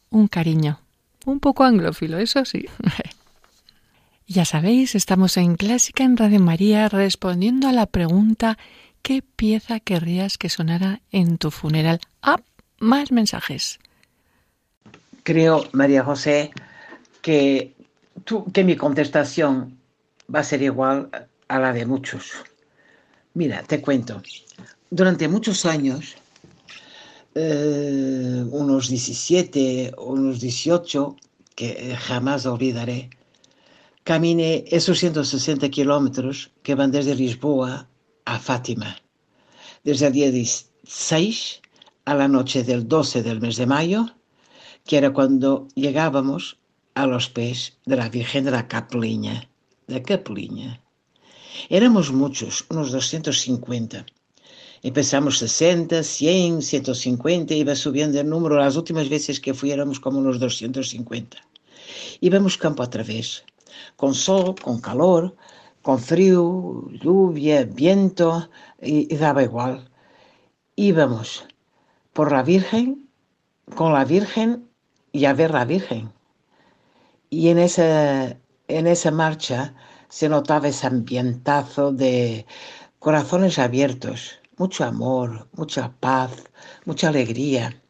Un 0.09 0.27
cariño. 0.27 0.81
Un 1.25 1.39
poco 1.39 1.63
anglófilo, 1.63 2.17
eso 2.17 2.43
sí. 2.43 2.65
ya 4.27 4.43
sabéis, 4.43 4.93
estamos 4.93 5.37
en 5.37 5.55
Clásica 5.55 6.03
en 6.03 6.17
Radio 6.17 6.41
María 6.41 6.89
respondiendo 6.89 7.69
a 7.69 7.71
la 7.71 7.85
pregunta 7.85 8.57
¿Qué 9.01 9.23
pieza 9.23 9.79
querrías 9.79 10.37
que 10.37 10.49
sonara 10.49 11.01
en 11.11 11.37
tu 11.37 11.49
funeral? 11.49 11.99
Ah, 12.21 12.39
más 12.79 13.11
mensajes. 13.11 13.79
Creo, 15.23 15.65
María 15.71 16.03
José, 16.03 16.51
que, 17.21 17.73
tú, 18.23 18.45
que 18.51 18.63
mi 18.63 18.75
contestación 18.75 19.77
va 20.33 20.39
a 20.39 20.43
ser 20.43 20.61
igual 20.61 21.09
a 21.47 21.59
la 21.59 21.73
de 21.73 21.85
muchos. 21.85 22.31
Mira, 23.33 23.63
te 23.63 23.81
cuento. 23.81 24.21
Durante 24.89 25.27
muchos 25.27 25.65
años, 25.65 26.15
eh, 27.33 28.43
unos 28.51 28.89
17, 28.89 29.93
unos 29.97 30.41
18, 30.41 31.15
que 31.55 31.95
jamás 31.95 32.45
olvidaré, 32.45 33.09
caminé 34.03 34.65
esos 34.67 34.99
160 34.99 35.69
kilómetros 35.69 36.51
que 36.61 36.75
van 36.75 36.91
desde 36.91 37.15
Lisboa 37.15 37.87
a 38.25 38.39
Fátima. 38.39 38.97
Desde 39.83 40.07
el 40.07 40.13
día 40.13 40.31
16 40.31 41.61
a 42.05 42.15
la 42.15 42.27
noche 42.27 42.63
del 42.63 42.87
12 42.87 43.23
del 43.23 43.41
mes 43.41 43.57
de 43.57 43.65
mayo, 43.65 44.05
que 44.85 44.97
era 44.97 45.13
cuando 45.13 45.67
llegábamos 45.75 46.57
a 46.95 47.05
los 47.07 47.29
pies 47.29 47.77
de 47.85 47.95
la 47.95 48.09
Virgen 48.09 48.45
de 48.45 48.51
la 48.51 48.67
Capliña. 48.67 49.49
De 49.87 50.01
Capliña. 50.01 50.81
Éramos 51.69 52.11
muchos, 52.11 52.65
unos 52.69 52.91
250. 52.91 54.05
Empezamos 54.83 55.37
60, 55.37 56.01
100, 56.01 56.61
150, 56.61 57.53
iba 57.53 57.75
subiendo 57.75 58.19
el 58.19 58.27
número. 58.27 58.55
Las 58.57 58.75
últimas 58.75 59.09
veces 59.09 59.39
que 59.39 59.53
fui 59.53 59.71
éramos 59.71 59.99
como 59.99 60.19
unos 60.19 60.39
250. 60.39 61.37
Íbamos 62.19 62.57
campo 62.57 62.81
a 62.81 62.89
través, 62.89 63.43
con 63.95 64.15
sol, 64.15 64.55
con 64.59 64.81
calor, 64.81 65.35
con 65.81 65.99
frío, 65.99 66.87
lluvia, 66.91 67.65
viento, 67.65 68.49
y, 68.81 69.15
daba 69.15 69.43
igual. 69.43 69.89
Íbamos 70.75 71.45
por 72.13 72.31
la 72.31 72.43
Virgen, 72.43 73.09
con 73.75 73.93
la 73.93 74.05
Virgen 74.05 74.69
y 75.11 75.25
a 75.25 75.33
ver 75.33 75.51
la 75.51 75.65
Virgen. 75.65 76.11
Y 77.29 77.49
en 77.49 77.59
esa, 77.59 78.37
en 78.67 78.87
esa 78.87 79.11
marcha 79.11 79.73
se 80.09 80.29
notaba 80.29 80.67
ese 80.67 80.87
ambientazo 80.87 81.91
de 81.91 82.45
corazones 82.99 83.57
abiertos, 83.57 84.39
mucho 84.57 84.83
amor, 84.83 85.47
mucha 85.53 85.93
paz, 85.99 86.31
mucha 86.85 87.07
alegría. 87.09 87.81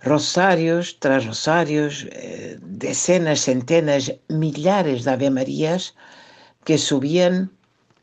Rosarios 0.00 0.98
tras 1.00 1.26
rosarios, 1.26 2.06
eh, 2.12 2.58
decenas, 2.62 3.40
centenas, 3.40 4.14
millares 4.28 5.04
de 5.04 5.10
Ave 5.10 5.30
Marías 5.30 5.94
que 6.68 6.76
subían 6.76 7.50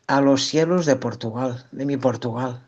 a 0.08 0.22
los 0.22 0.46
cielos 0.46 0.88
de 0.88 0.96
Portugal, 0.96 1.68
de 1.72 1.86
mi 1.86 1.98
Portugal. 1.98 2.64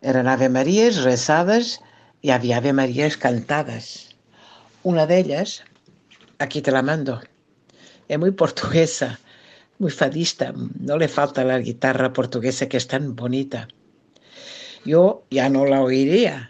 Eran 0.00 0.28
Ave 0.28 0.48
Marías 0.48 1.02
rezadas 1.02 1.80
y 2.22 2.30
había 2.30 2.58
Ave 2.58 2.72
Marías 2.72 3.16
cantadas. 3.16 4.10
Una 4.84 5.08
de 5.08 5.18
ellas, 5.18 5.64
aquí 6.38 6.62
te 6.62 6.70
la 6.70 6.82
mando, 6.82 7.20
es 8.06 8.16
muy 8.16 8.30
portuguesa, 8.30 9.18
muy 9.80 9.90
fadista, 9.90 10.54
no 10.78 10.98
le 10.98 11.08
falta 11.08 11.42
la 11.42 11.58
guitarra 11.58 12.12
portuguesa 12.12 12.68
que 12.68 12.76
es 12.76 12.86
tan 12.86 13.16
bonita. 13.16 13.66
Yo 14.84 15.24
ya 15.32 15.48
no 15.48 15.66
la 15.66 15.82
oiría, 15.82 16.48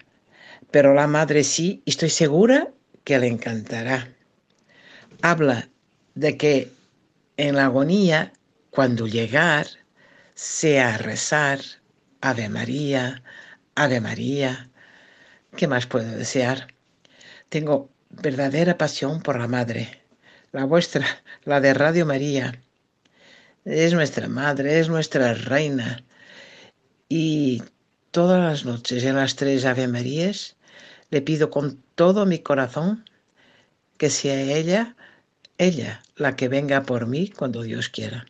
pero 0.71 0.93
la 0.93 1.07
madre 1.07 1.43
sí, 1.43 1.83
estoy 1.87 2.11
segura 2.11 2.69
que 3.03 3.19
le 3.19 3.29
encantará. 3.29 4.13
Habla 5.23 5.71
de 6.15 6.37
que 6.37 6.80
en 7.41 7.57
la 7.57 7.65
agonía, 7.65 8.33
cuando 8.71 9.07
llegar, 9.07 9.67
sea 10.35 10.99
rezar, 10.99 11.61
Ave 12.21 12.51
María, 12.51 13.23
Ave 13.75 14.01
María. 14.03 14.69
¿Qué 15.57 15.67
más 15.67 15.87
puedo 15.87 16.11
desear? 16.13 16.69
Tengo 17.49 17.89
verdadera 18.11 18.77
pasión 18.77 19.23
por 19.23 19.39
la 19.39 19.49
Madre, 19.49 20.03
la 20.53 20.67
vuestra, 20.67 21.07
la 21.45 21.63
de 21.63 21.73
Radio 21.73 22.05
María. 22.05 22.61
Es 23.65 23.95
nuestra 23.95 24.29
Madre, 24.29 24.79
es 24.79 24.91
nuestra 24.91 25.33
Reina. 25.33 26.05
Y 27.09 27.63
todas 28.11 28.43
las 28.43 28.67
noches 28.67 29.03
en 29.05 29.17
las 29.17 29.37
tres 29.37 29.65
Ave 29.65 29.89
Marías 29.89 30.57
le 31.09 31.23
pido 31.23 31.49
con 31.49 31.83
todo 31.95 32.27
mi 32.27 32.41
corazón 32.41 33.09
que 33.97 34.11
sea 34.11 34.43
ella, 34.43 34.95
ella, 35.61 36.03
la 36.17 36.37
que 36.37 36.49
venga 36.49 36.83
por 36.85 37.07
mí 37.07 37.29
cuando 37.29 37.63
Dios 37.63 37.91
quiera. 37.91 38.27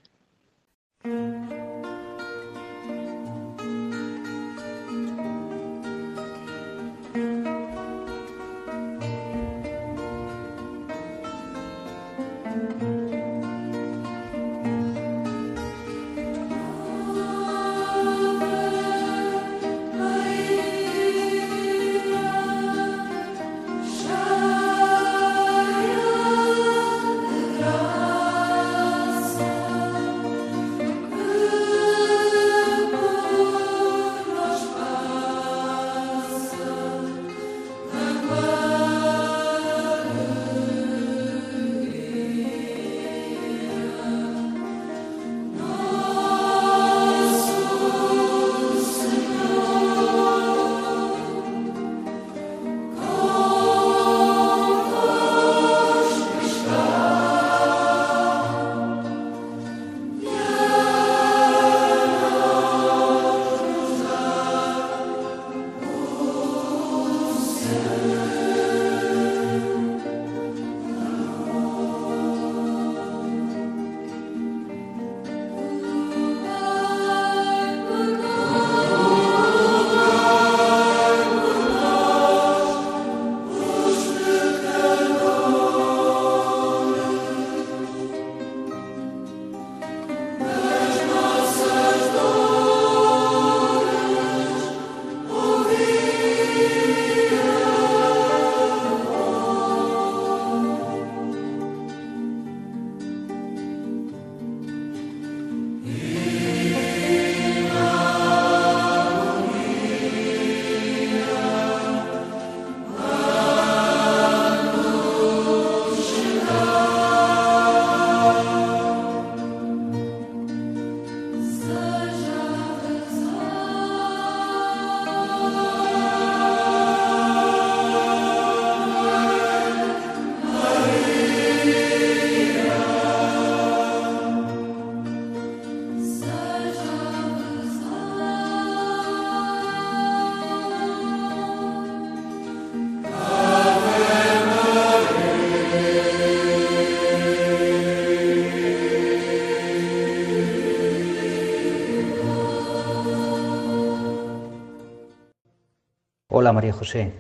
María 156.61 156.74
José, 156.74 157.11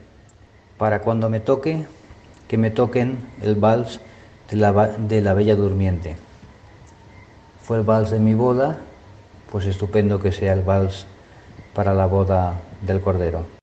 para 0.76 1.00
cuando 1.00 1.30
me 1.30 1.40
toque, 1.40 1.86
que 2.46 2.58
me 2.58 2.70
toquen 2.70 3.26
el 3.40 3.54
vals 3.54 3.98
de 4.50 4.58
la, 4.58 4.70
de 4.98 5.22
la 5.22 5.32
Bella 5.32 5.56
Durmiente. 5.56 6.18
Fue 7.62 7.78
el 7.78 7.82
vals 7.82 8.10
de 8.10 8.18
mi 8.18 8.34
boda, 8.34 8.80
pues 9.50 9.64
estupendo 9.64 10.20
que 10.20 10.30
sea 10.30 10.52
el 10.52 10.60
vals 10.60 11.06
para 11.72 11.94
la 11.94 12.04
boda 12.04 12.60
del 12.82 13.00
Cordero. 13.00 13.59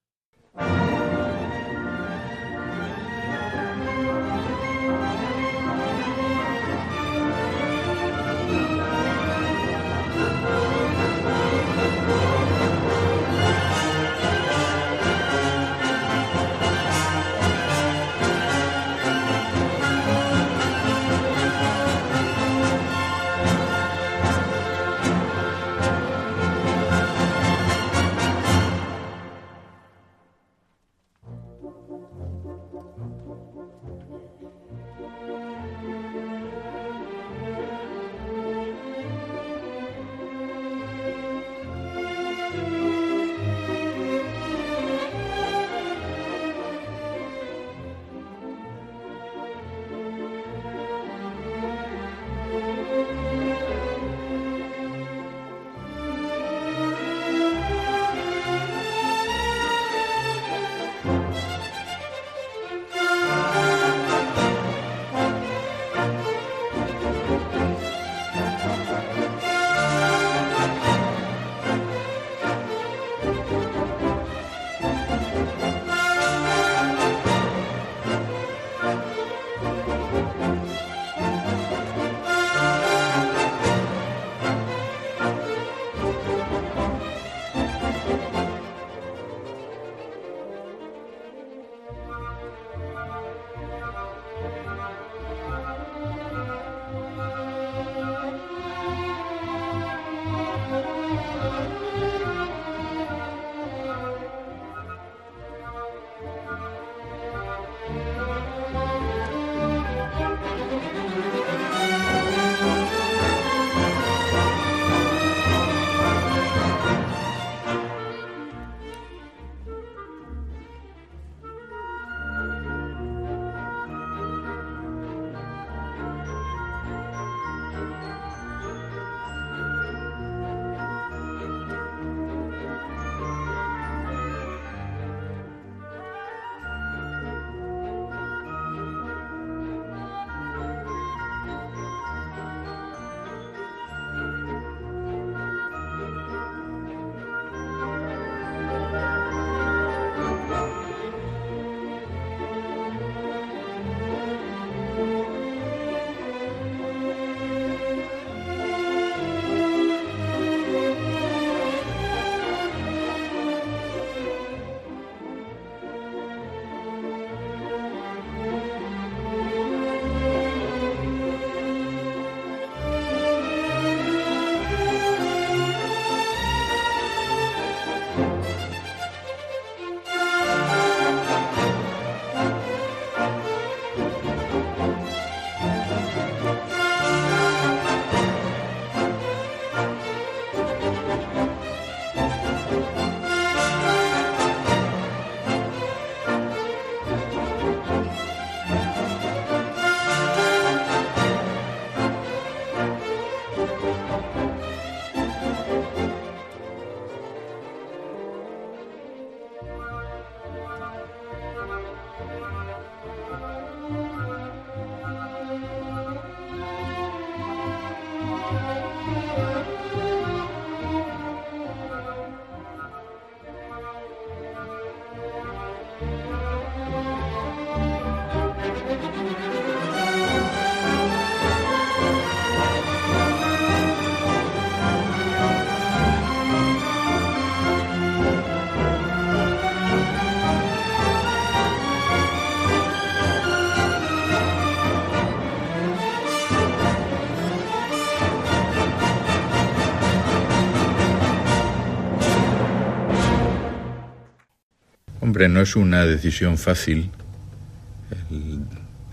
No 255.49 255.61
es 255.61 255.75
una 255.75 256.05
decisión 256.05 256.57
fácil 256.57 257.11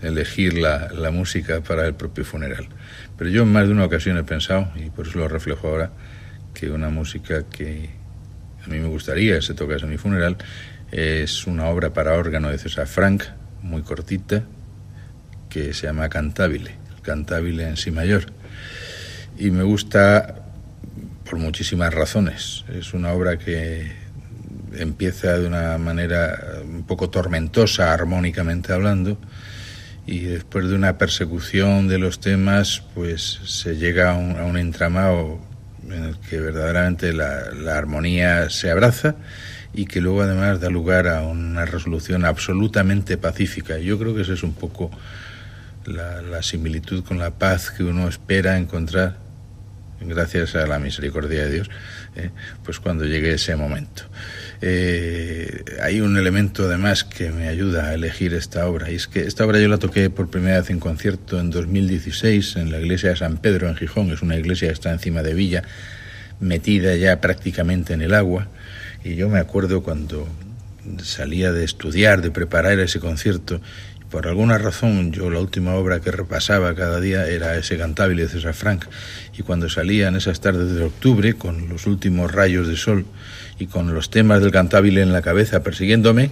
elegir 0.01 0.57
la, 0.57 0.89
la, 0.91 1.11
música 1.11 1.61
para 1.61 1.85
el 1.85 1.93
propio 1.93 2.25
funeral. 2.25 2.67
Pero 3.17 3.29
yo 3.29 3.43
en 3.43 3.51
más 3.51 3.67
de 3.67 3.73
una 3.73 3.85
ocasión 3.85 4.17
he 4.17 4.23
pensado, 4.23 4.71
y 4.75 4.89
por 4.89 5.07
eso 5.07 5.19
lo 5.19 5.27
reflejo 5.27 5.67
ahora, 5.67 5.91
que 6.53 6.69
una 6.71 6.89
música 6.89 7.43
que 7.43 7.89
a 8.63 8.67
mí 8.67 8.79
me 8.79 8.87
gustaría 8.87 9.35
que 9.35 9.41
se 9.41 9.53
tocase 9.53 9.85
en 9.85 9.91
mi 9.91 9.97
funeral 9.97 10.37
es 10.91 11.45
una 11.45 11.67
obra 11.67 11.93
para 11.93 12.13
órgano 12.13 12.49
de 12.49 12.57
César 12.57 12.87
Frank, 12.87 13.23
muy 13.61 13.81
cortita, 13.81 14.43
que 15.49 15.73
se 15.73 15.87
llama 15.87 16.09
Cantabile, 16.09 16.75
Cantabile 17.01 17.67
en 17.67 17.77
sí 17.77 17.91
mayor. 17.91 18.25
Y 19.37 19.51
me 19.51 19.63
gusta 19.63 20.45
por 21.25 21.39
muchísimas 21.39 21.93
razones. 21.93 22.65
Es 22.69 22.93
una 22.93 23.11
obra 23.11 23.37
que 23.37 23.91
empieza 24.79 25.37
de 25.37 25.47
una 25.47 25.77
manera 25.77 26.61
un 26.63 26.83
poco 26.83 27.09
tormentosa, 27.09 27.93
armónicamente 27.93 28.73
hablando, 28.73 29.17
y 30.05 30.21
después 30.21 30.69
de 30.69 30.75
una 30.75 30.97
persecución 30.97 31.87
de 31.87 31.97
los 31.97 32.19
temas, 32.19 32.83
pues 32.93 33.39
se 33.45 33.77
llega 33.77 34.11
a 34.11 34.15
un, 34.15 34.57
entramado 34.57 35.39
en 35.87 36.03
el 36.03 36.19
que 36.19 36.39
verdaderamente 36.39 37.13
la, 37.13 37.49
armonía 37.75 38.49
se 38.49 38.69
abraza 38.69 39.15
y 39.73 39.85
que 39.85 40.01
luego 40.01 40.21
además 40.21 40.59
da 40.59 40.69
lugar 40.69 41.07
a 41.07 41.23
una 41.23 41.65
resolución 41.65 42.23
absolutamente 42.23 43.17
pacífica. 43.17 43.79
Yo 43.79 43.97
creo 43.97 44.15
que 44.15 44.21
esa 44.21 44.33
es 44.33 44.43
un 44.43 44.53
poco 44.53 44.91
la 45.85 46.41
similitud 46.41 47.03
con 47.03 47.19
la 47.19 47.31
paz 47.31 47.71
que 47.71 47.83
uno 47.83 48.07
espera 48.07 48.57
encontrar 48.57 49.24
gracias 50.01 50.55
a 50.55 50.67
la 50.67 50.79
misericordia 50.79 51.45
de 51.45 51.51
Dios, 51.51 51.69
eh, 52.15 52.29
pues 52.63 52.79
cuando 52.79 53.05
llegue 53.05 53.33
ese 53.33 53.55
momento. 53.55 54.03
Eh, 54.61 55.63
hay 55.81 56.01
un 56.01 56.17
elemento 56.17 56.65
además 56.65 57.03
que 57.03 57.31
me 57.31 57.47
ayuda 57.47 57.89
a 57.89 57.93
elegir 57.93 58.33
esta 58.33 58.67
obra, 58.67 58.91
y 58.91 58.95
es 58.95 59.07
que 59.07 59.21
esta 59.21 59.45
obra 59.45 59.59
yo 59.59 59.67
la 59.67 59.77
toqué 59.77 60.09
por 60.09 60.29
primera 60.29 60.59
vez 60.59 60.69
en 60.69 60.79
concierto 60.79 61.39
en 61.39 61.49
2016 61.49 62.55
en 62.57 62.71
la 62.71 62.79
iglesia 62.79 63.09
de 63.09 63.15
San 63.15 63.37
Pedro 63.37 63.67
en 63.67 63.75
Gijón, 63.75 64.11
es 64.11 64.21
una 64.21 64.37
iglesia 64.37 64.67
que 64.67 64.73
está 64.73 64.91
encima 64.91 65.23
de 65.23 65.33
Villa, 65.33 65.63
metida 66.39 66.95
ya 66.95 67.21
prácticamente 67.21 67.93
en 67.93 68.01
el 68.01 68.13
agua, 68.13 68.47
y 69.03 69.15
yo 69.15 69.29
me 69.29 69.39
acuerdo 69.39 69.83
cuando 69.83 70.27
salía 71.03 71.51
de 71.51 71.63
estudiar, 71.63 72.21
de 72.21 72.31
preparar 72.31 72.79
ese 72.79 72.99
concierto, 72.99 73.61
por 74.15 74.29
alguna 74.29 74.57
razón 74.57 75.11
yo 75.11 75.29
la 75.29 75.41
última 75.41 75.75
obra 75.75 75.99
que 75.99 76.09
repasaba 76.09 76.73
cada 76.73 77.01
día 77.01 77.27
era 77.27 77.57
ese 77.57 77.77
cantabile 77.77 78.21
de 78.21 78.29
César 78.29 78.53
Frank 78.53 78.85
y 79.37 79.41
cuando 79.41 79.67
salía 79.67 80.07
en 80.07 80.15
esas 80.15 80.39
tardes 80.39 80.73
de 80.73 80.85
octubre 80.85 81.33
con 81.33 81.67
los 81.67 81.85
últimos 81.85 82.31
rayos 82.31 82.69
de 82.69 82.77
sol 82.77 83.05
y 83.59 83.67
con 83.67 83.93
los 83.93 84.09
temas 84.09 84.39
del 84.39 84.53
cantabile 84.53 85.01
en 85.01 85.11
la 85.11 85.21
cabeza 85.21 85.63
persiguiéndome 85.63 86.29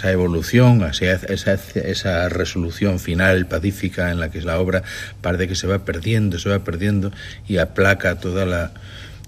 esa 0.00 0.12
evolución, 0.12 0.82
esa, 0.82 1.12
esa, 1.12 1.54
esa 1.74 2.28
resolución 2.30 2.98
final 2.98 3.46
pacífica 3.46 4.10
en 4.10 4.18
la 4.18 4.30
que 4.30 4.38
es 4.38 4.46
la 4.46 4.58
obra 4.58 4.82
parece 5.20 5.46
que 5.46 5.54
se 5.54 5.66
va 5.66 5.84
perdiendo, 5.84 6.38
se 6.38 6.48
va 6.48 6.60
perdiendo 6.60 7.12
y 7.46 7.58
aplaca 7.58 8.18
toda 8.18 8.46
la, 8.46 8.72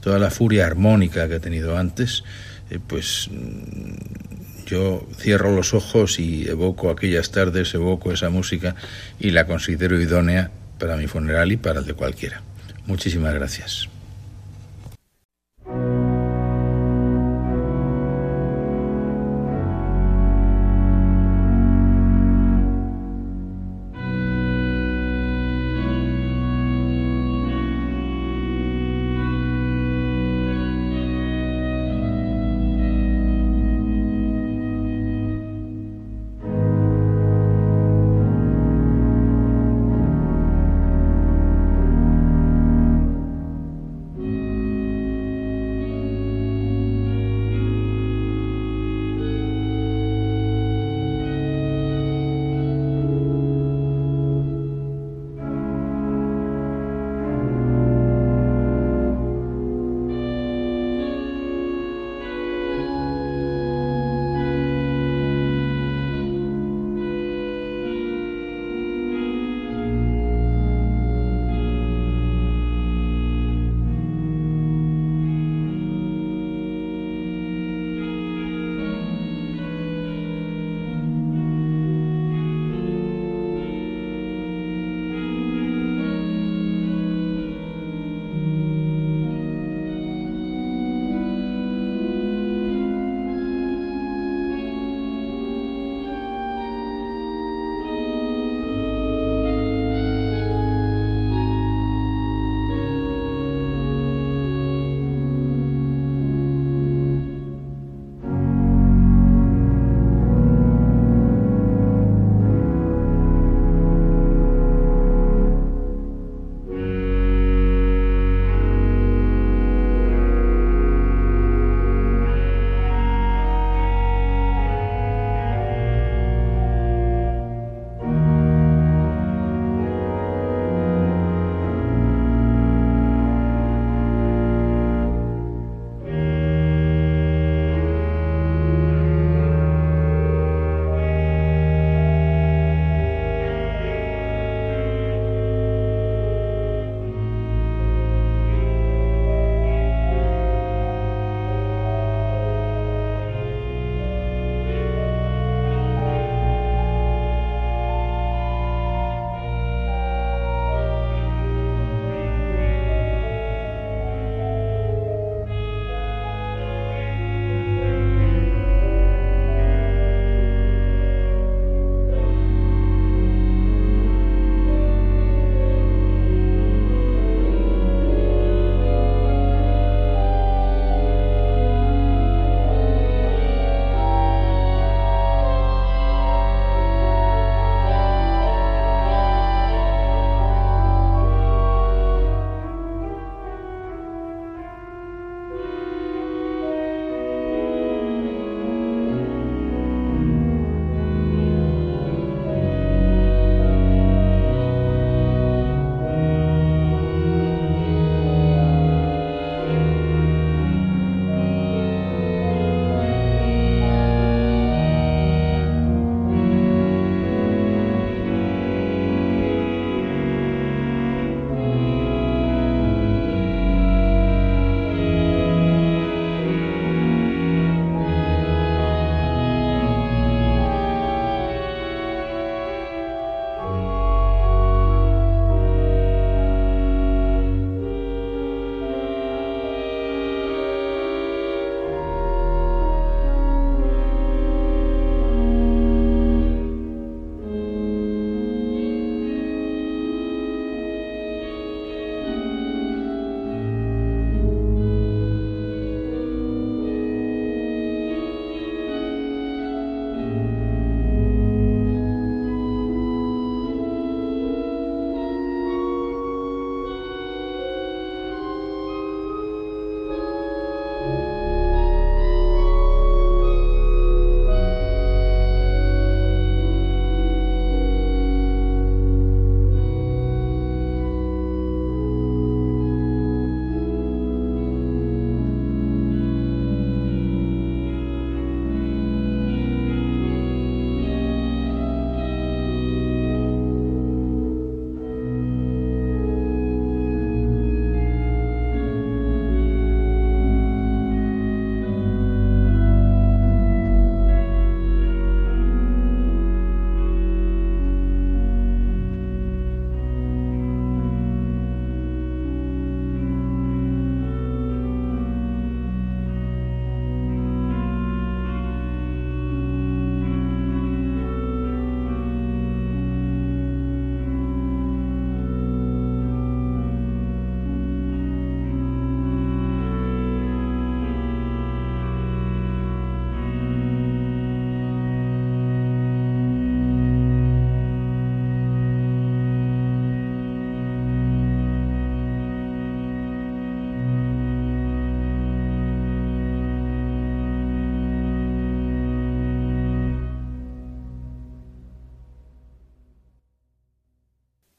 toda 0.01 0.19
la 0.19 0.31
furia 0.31 0.67
armónica 0.67 1.29
que 1.29 1.35
ha 1.35 1.41
tenido 1.41 1.77
antes, 1.77 2.25
eh, 2.71 2.79
pues 2.87 3.29
mm, 3.31 4.65
yo 4.65 5.07
cierro 5.19 5.55
los 5.55 5.75
ojos 5.75 6.19
y 6.19 6.49
evoco 6.49 6.89
aquellas 6.89 7.31
tardes, 7.31 7.75
evoco 7.75 8.11
esa 8.11 8.31
música 8.31 8.75
y 9.21 9.31
la 9.31 9.47
considero 9.47 10.01
idónea 10.01 10.51
para 10.79 10.97
mi 10.97 11.07
funeral 11.07 11.53
y 11.53 11.59
para 11.59 11.81
el 11.81 11.87
de 11.87 11.93
cualquiera. 11.93 12.41
Muchísimas 12.87 13.35
gracias. 13.35 13.92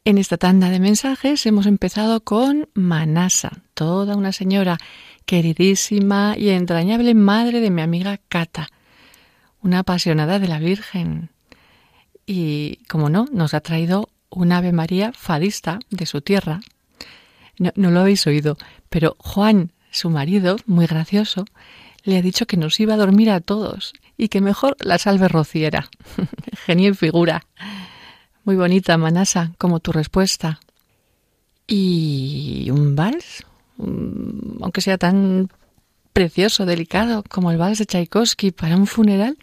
En 0.05 0.17
esta 0.17 0.35
tanda 0.35 0.69
de 0.69 0.81
mensajes 0.81 1.45
hemos 1.45 1.65
empezado 1.65 2.19
con 2.25 2.67
Manasa, 2.73 3.61
toda 3.73 4.17
una 4.17 4.33
señora 4.33 4.77
queridísima 5.25 6.35
y 6.37 6.49
entrañable 6.49 7.13
madre 7.13 7.61
de 7.61 7.69
mi 7.69 7.81
amiga 7.81 8.19
Cata, 8.27 8.67
una 9.61 9.79
apasionada 9.79 10.39
de 10.39 10.49
la 10.49 10.59
Virgen. 10.59 11.29
Y, 12.25 12.79
como 12.89 13.09
no, 13.09 13.27
nos 13.31 13.53
ha 13.53 13.61
traído 13.61 14.09
un 14.29 14.51
Ave 14.51 14.73
María 14.73 15.13
fadista 15.13 15.79
de 15.89 16.05
su 16.05 16.19
tierra. 16.19 16.59
No, 17.57 17.89
lo 17.89 18.01
habéis 18.01 18.27
oído, 18.27 18.57
pero 18.89 19.15
Juan, 19.19 19.71
su 19.89 20.09
marido, 20.09 20.57
muy 20.65 20.85
gracioso, 20.85 21.45
le 22.03 22.17
ha 22.17 22.21
dicho 22.21 22.45
que 22.45 22.57
nos 22.57 22.77
iba 22.81 22.95
a 22.95 22.97
dormir 22.97 23.29
a 23.29 23.39
todos 23.39 23.93
y 24.17 24.27
que 24.27 24.41
mejor 24.41 24.75
la 24.81 24.97
salve 24.97 25.29
rociera. 25.29 25.89
Genial 26.65 26.95
figura. 26.95 27.45
Muy 28.45 28.57
bonita, 28.57 28.97
Manasa, 28.97 29.53
como 29.57 29.79
tu 29.79 29.93
respuesta. 29.93 30.59
¿Y 31.65 32.69
un 32.71 32.93
vals? 32.93 33.45
Aunque 33.77 34.81
sea 34.81 34.97
tan 34.97 35.49
precioso, 36.11 36.65
delicado 36.65 37.23
como 37.29 37.51
el 37.51 37.57
vals 37.57 37.79
de 37.79 37.85
Tchaikovsky 37.85 38.51
para 38.51 38.75
un 38.75 38.85
funeral, 38.85 39.37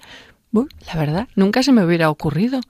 la 0.53 0.97
verdad, 0.97 1.29
nunca 1.35 1.63
se 1.63 1.73
me 1.73 1.85
hubiera 1.85 2.11
ocurrido. 2.11 2.61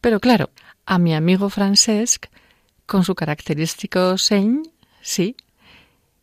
Pero 0.00 0.20
claro, 0.20 0.50
a 0.86 0.98
mi 1.00 1.12
amigo 1.12 1.50
Francesc, 1.50 2.26
con 2.86 3.02
su 3.02 3.16
característico 3.16 4.16
sein, 4.16 4.62
sí. 5.02 5.34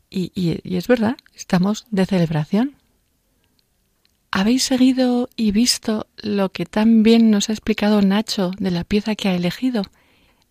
Y, 0.09 0.31
y 0.33 0.77
es 0.77 0.88
verdad, 0.88 1.17
estamos 1.33 1.88
de 1.91 2.05
celebración. 2.05 2.75
¿Habéis 4.38 4.63
seguido 4.63 5.29
y 5.38 5.53
visto 5.53 6.07
lo 6.17 6.51
que 6.51 6.65
tan 6.65 7.03
bien 7.03 7.31
nos 7.31 7.47
ha 7.47 7.53
explicado 7.53 8.01
Nacho 8.01 8.51
de 8.59 8.69
la 8.69 8.83
pieza 8.83 9.15
que 9.15 9.29
ha 9.29 9.33
elegido? 9.33 9.83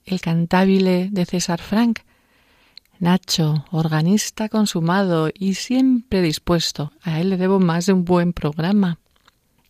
El 0.06 0.22
cantabile 0.22 1.10
de 1.12 1.26
César 1.26 1.60
Frank. 1.60 1.98
Nacho, 2.98 3.66
organista 3.72 4.48
consumado 4.48 5.28
y 5.34 5.52
siempre 5.52 6.22
dispuesto. 6.22 6.92
A 7.02 7.20
él 7.20 7.28
le 7.28 7.36
debo 7.36 7.60
más 7.60 7.84
de 7.84 7.92
un 7.92 8.06
buen 8.06 8.32
programa. 8.32 9.00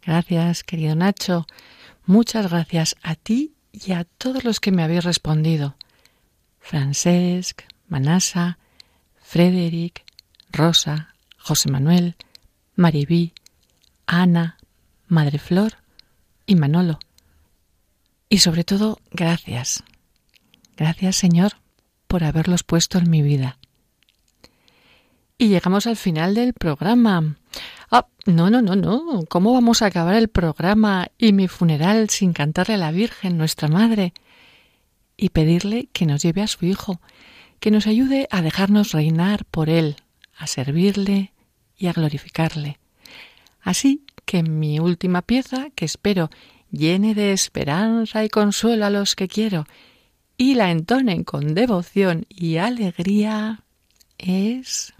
Gracias, 0.07 0.62
querido 0.62 0.95
Nacho. 0.95 1.49
Muchas 2.07 2.49
gracias 2.49 2.95
a 3.03 3.17
ti 3.17 3.55
y 3.73 3.95
a 3.95 4.05
todos 4.05 4.45
los 4.45 4.61
que 4.61 4.71
me 4.71 4.85
habéis 4.85 5.03
respondido. 5.03 5.75
Francesc, 6.61 7.62
Manasa, 7.89 8.59
Frederick, 9.21 10.05
Rosa, 10.53 11.17
José 11.37 11.69
Manuel, 11.69 12.15
Maribí, 12.77 13.34
Ana, 14.07 14.59
Madre 15.07 15.39
Flor 15.39 15.75
y 16.47 16.57
Manolo. 16.57 16.99
Y 18.29 18.39
sobre 18.39 18.65
todo, 18.65 18.99
gracias. 19.11 19.85
Gracias, 20.77 21.17
Señor, 21.17 21.53
por 22.07 22.25
haberlos 22.25 22.63
puesto 22.63 22.99
en 22.99 23.11
mi 23.11 23.23
vida. 23.23 23.59
Y 25.39 25.49
llegamos 25.49 25.87
al 25.87 25.97
final 25.97 26.35
del 26.35 26.53
programa. 26.53 27.37
Ah, 27.91 28.07
no, 28.27 28.51
no, 28.51 28.63
no, 28.63 28.77
no. 28.77 29.25
¿Cómo 29.29 29.53
vamos 29.53 29.83
a 29.83 29.87
acabar 29.87 30.15
el 30.15 30.29
programa 30.29 31.09
y 31.19 31.33
mi 31.33 31.49
funeral 31.49 32.09
sin 32.11 32.33
cantarle 32.33 32.75
a 32.75 32.79
la 32.79 32.93
Virgen, 32.93 33.37
nuestra 33.37 33.69
Madre? 33.69 34.13
Y 35.17 35.31
pedirle 35.31 35.89
que 35.93 36.07
nos 36.07 36.23
lleve 36.23 36.43
a 36.43 36.47
su 36.47 36.67
Hijo, 36.67 37.01
que 37.61 37.71
nos 37.71 37.87
ayude 37.87 38.29
a 38.31 38.43
dejarnos 38.43 38.93
reinar 38.93 39.45
por 39.45 39.69
Él, 39.69 39.97
a 40.37 40.47
servirle 40.47 41.33
y 41.77 41.87
a 41.87 41.93
glorificarle. 41.93 42.79
Así 43.65 44.05
que 44.27 44.43
mi 44.43 44.79
última 44.79 45.23
pieza, 45.23 45.71
que 45.75 45.87
espero 45.87 46.31
llene 46.71 47.15
de 47.15 47.33
esperanza 47.33 48.25
y 48.25 48.29
consuelo 48.29 48.85
a 48.85 48.91
los 48.91 49.17
que 49.17 49.27
quiero, 49.27 49.67
y 50.37 50.55
la 50.55 50.71
entonen 50.71 51.25
con 51.25 51.55
devoción 51.55 52.27
y 52.29 52.59
alegría, 52.59 53.65
es... 54.19 54.93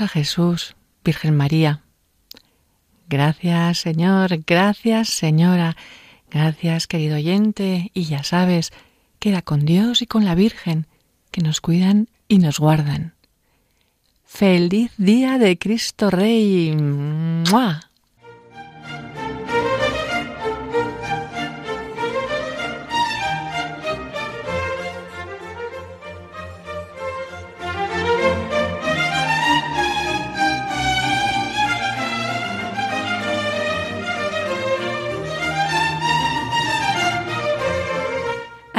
a 0.00 0.08
Jesús, 0.08 0.76
Virgen 1.04 1.36
María. 1.36 1.82
Gracias, 3.08 3.78
Señor, 3.78 4.38
gracias, 4.46 5.10
Señora, 5.10 5.76
gracias, 6.30 6.86
querido 6.86 7.16
oyente, 7.16 7.90
y 7.92 8.04
ya 8.04 8.22
sabes, 8.24 8.72
queda 9.18 9.42
con 9.42 9.66
Dios 9.66 10.00
y 10.00 10.06
con 10.06 10.24
la 10.24 10.34
Virgen, 10.34 10.86
que 11.30 11.42
nos 11.42 11.60
cuidan 11.60 12.08
y 12.28 12.38
nos 12.38 12.58
guardan. 12.58 13.14
Feliz 14.24 14.92
día 14.96 15.36
de 15.36 15.58
Cristo 15.58 16.08
Rey. 16.10 16.74